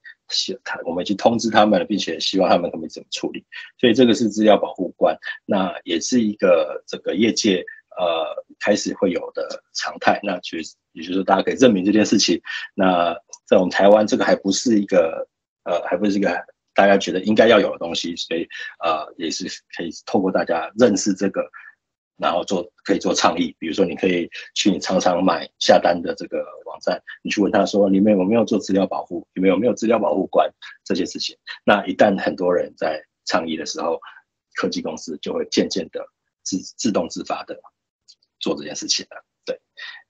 [0.64, 3.46] 他，我们已经通知他们，并且希望他们可以怎么处理。
[3.80, 5.16] 所以这个是资料保护官，
[5.46, 7.64] 那也是一个这个业界
[7.96, 8.26] 呃
[8.60, 10.20] 开始会有的常态。
[10.24, 12.42] 那其实也就是说，大家可以证明这件事情。
[12.74, 13.16] 那
[13.46, 15.28] 在我们台湾，这个还不是一个
[15.64, 16.36] 呃，还不是一个
[16.74, 18.48] 大家觉得应该要有的东西，所以
[18.84, 19.46] 呃，也是
[19.78, 21.48] 可以透过大家认识这个，
[22.18, 23.56] 然后做可以做倡议。
[23.60, 30.50] 比如说，你可以去你常常买下单的这个网站，你去问他说你们有没有做资料保护，你们有没有资料保护官
[30.84, 31.38] 这些事情。
[31.64, 34.00] 那一旦很多人在倡议的时候，
[34.56, 36.06] 科技公司就会渐渐的
[36.44, 37.60] 自自动自发的
[38.40, 39.24] 做这件事情了。
[39.46, 39.60] 对，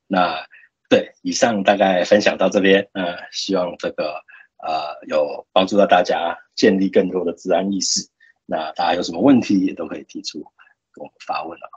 [0.08, 0.46] 那
[0.88, 4.22] 对，以上大概分享到这边，呃，希望这个
[4.64, 8.08] 呃有帮助到大家建立更多的治安意识。
[8.46, 10.40] 那大家有什么问题也都可以提出
[10.92, 11.68] 跟我们发问了。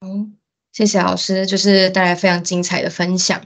[0.00, 0.38] 嗯，
[0.72, 3.44] 谢谢老师，就是带来非常精彩的分享。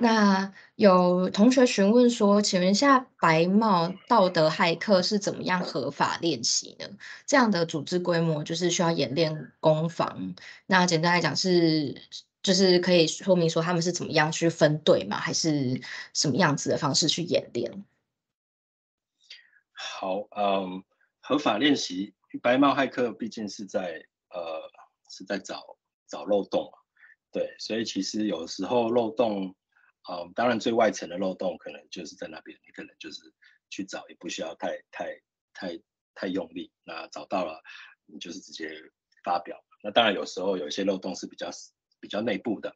[0.00, 6.86] 那有同学询问说，请问一下，白帽道德骇客是怎么样合法练习呢？
[7.24, 10.34] 这样的组织规模就是需要演练攻防。
[10.66, 12.02] 那简单来讲是，
[12.42, 15.18] 就是可以说明说他们是怎么样去分队吗？
[15.18, 15.80] 还是
[16.14, 17.84] 什么样子的方式去演练？
[19.72, 20.82] 好，嗯，
[21.20, 24.62] 合法练习，白帽骇客毕竟是在呃
[25.08, 25.76] 是在找
[26.12, 26.78] 找漏洞嘛，
[27.32, 29.56] 对，所以其实有时候漏洞，
[30.10, 33.22] 嗯，当然最外层的漏洞可能就是在那边，你可能就是
[33.70, 35.18] 去找，也不需要太太
[35.54, 35.80] 太
[36.14, 37.62] 太用力，那找到了，
[38.04, 38.68] 你就是直接
[39.24, 39.64] 发表。
[39.82, 41.48] 那当然有时候有一些漏洞是比较
[41.98, 42.74] 比较内部的。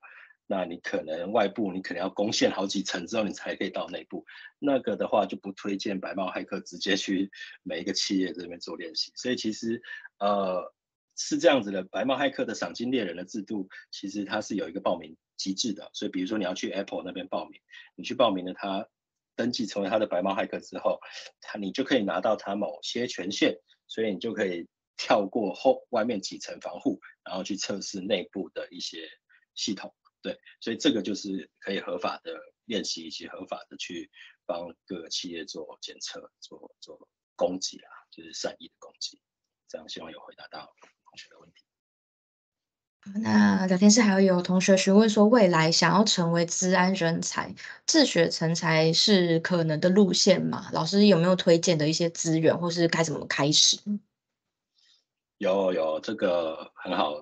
[0.49, 4.24] 那你可能外部，你可能要攻陷好几层之后，你才可以到内部。
[4.61, 7.28] 那个的话就不推荐白帽骇客直接去
[7.64, 9.11] 每一个企业这边做练习。
[9.16, 9.82] 所以其实，
[10.20, 10.72] 呃，
[11.17, 15.91] 是这样子的，白帽骇客的赏金猎人的制度，其实它是有一个报名机制的。
[15.95, 17.61] 所以比如说你要去 Apple 那边报名，
[17.95, 18.89] 你去报名了，他
[19.35, 21.01] 登记成为他的白帽骇客之后，
[21.41, 29.09] 他你就可以拿到他某些权限，所以你就可以跳过后外面几层防护，然后去测试内部的一些
[29.55, 29.95] 系统。
[30.23, 34.11] 对，所以这个就是可以合法的练习，以及合法的去
[34.45, 39.21] 帮各个企业做检测、做做攻击啊，就是善意的攻击。
[39.69, 40.73] 这样希望有回答到
[41.17, 41.62] 学的问题。
[43.23, 47.55] 那聊天室还有有同学询问说，未来想要成为治安人才，
[47.87, 50.69] 自学成才是可能的路线吗？
[50.73, 53.79] 老师有没有推荐的一些资源，或是该怎么开始？
[55.39, 57.21] 有有，这个很好，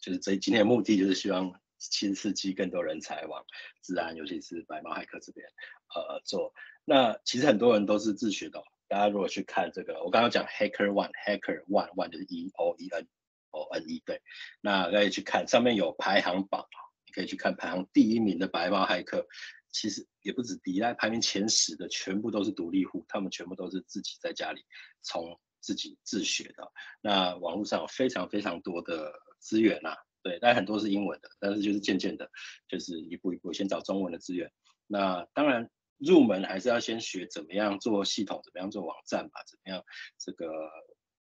[0.00, 1.52] 就是这今天的目的就是希望。
[1.90, 3.44] 新刺激更多人才往
[3.82, 5.46] 治安，尤其是白猫骇客这边，
[5.94, 6.54] 呃，做。
[6.86, 8.64] 那其实很多人都是自学的。
[8.88, 13.08] 大家如果去看这个，我刚刚讲 Hacker One，Hacker One，One 就是 E O E N
[13.50, 14.20] O N E，对。
[14.60, 16.66] 那可以去看上面有排行榜，
[17.06, 19.26] 你可以去看排行第一名的白帽骇客，
[19.70, 24.64] 其实也不止第一，排名前十的全部都是独立户，他们全部都是自己在家里
[25.02, 26.70] 从自己自学的。
[27.00, 29.96] 那网络上有非常非常多的资源啊。
[30.22, 32.30] 对，但很多是英文的，但是就是渐渐的，
[32.66, 34.50] 就是一步一步先找中文的资源。
[34.86, 35.68] 那当然
[35.98, 39.84] 入门还是要先学怎么样做系统，怎么样做网站吧，怎么样
[40.18, 40.46] 这个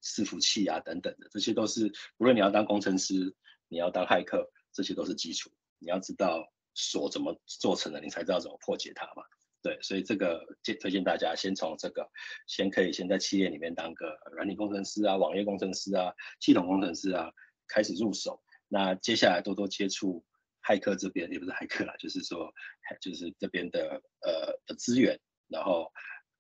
[0.03, 3.35] 伺服器啊等等的，这些都是无论你要当工程师，
[3.69, 5.51] 你要当骇客，这些都是基础。
[5.79, 9.23] 你要知道锁怎么做成的，你才知道怎么破解它嘛。
[9.63, 12.09] 对，所以这个建推荐大家先从这个，
[12.47, 17.31] 先可以先在企业里面当个软体工程师啊、网页工程师啊、系统工程师啊
[17.67, 18.43] 开始入手。
[18.69, 20.25] 那接下来多多接触
[20.63, 22.53] 骇客这边，也不是骇客啦，就是说，
[23.01, 25.91] 就是这边的呃的资源，然后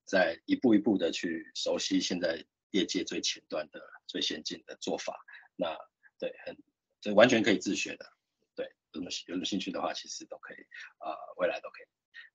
[0.04, 5.18] 再一步一步的去熟悉现在业界最前端的最先进的做法。
[5.56, 5.74] 那
[6.18, 6.56] 对，很
[7.00, 8.12] 这完全可以自学的。
[8.54, 10.58] 对，有什么有什么兴趣的话，其实都可以
[10.98, 11.86] 啊、未来都可以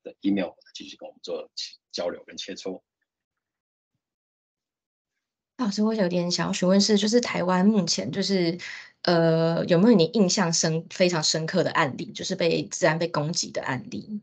[0.04, 1.52] 的 email 继续跟我们做
[1.92, 2.82] 交流跟切磋。
[5.58, 8.58] 老师，我有点想要询问是，就是台湾目前就是。
[9.06, 14.20] 呃，有没有你印象深非常深刻的案例，就是被自然被攻击的案例？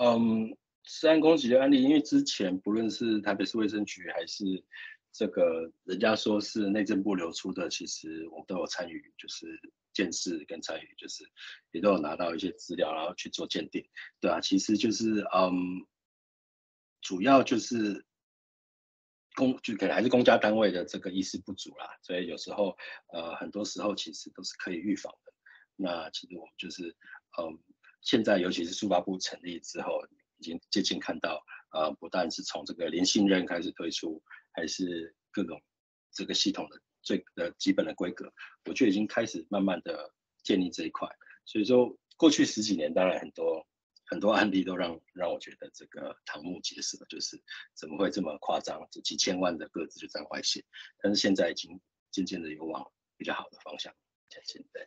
[0.00, 4.64] 嗯，自然攻击的案例，因为之前不论是台北市卫生局还是
[5.12, 9.46] 这个人家说是内政部流出的，其实我们都有参与，就是
[9.92, 11.22] 见识跟参与，就是
[11.70, 13.86] 也都有拿到一些资料，然后去做鉴定。
[14.20, 15.86] 对啊，其实就是嗯，
[17.00, 18.04] 主要就是。
[19.34, 22.76] 公就可能还是公家单位的这个意识不足啦，所以有时候
[23.12, 25.32] 呃很多时候其实都是可以预防的。
[25.76, 26.96] 那其实我们就是
[27.38, 27.58] 嗯
[28.00, 30.06] 现在尤其是数发部成立之后，
[30.38, 34.22] 已经接近看到呃不但是从这个零信任开始推出，
[34.52, 35.60] 还是各种
[36.12, 38.32] 这个系统的最的基本的规格，
[38.64, 40.12] 我就已经开始慢慢的
[40.42, 41.08] 建立这一块。
[41.44, 43.66] 所以说过去十几年当然很多。
[44.06, 47.42] 很多案例都让让我觉得这个瞠目结舌，就是
[47.74, 48.86] 怎么会这么夸张？
[48.90, 50.64] 这几千万的个子就这样外泄，
[51.02, 51.80] 但是现在已经
[52.10, 53.94] 渐渐的有往比较好的方向
[54.28, 54.64] 前进。
[54.72, 54.86] 对，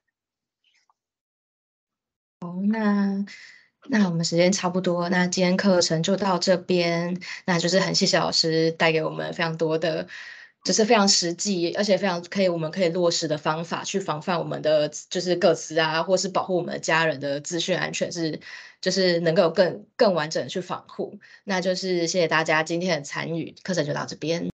[2.41, 3.25] 哦，那
[3.89, 10.07] 那我们时间差不多，那今天课程就到这边，那就是很谢谢老师带给我们非常多的
[10.63, 18.39] 就是非常实际，而且非常可以我们可以落实的方法去防范我们的就是个资啊，或是保护我们的家人的资讯安全是，
[18.81, 21.19] 就是能够更更完整的去防护。
[21.45, 24.45] 那就是谢谢大家今天的参与，课程就到这边。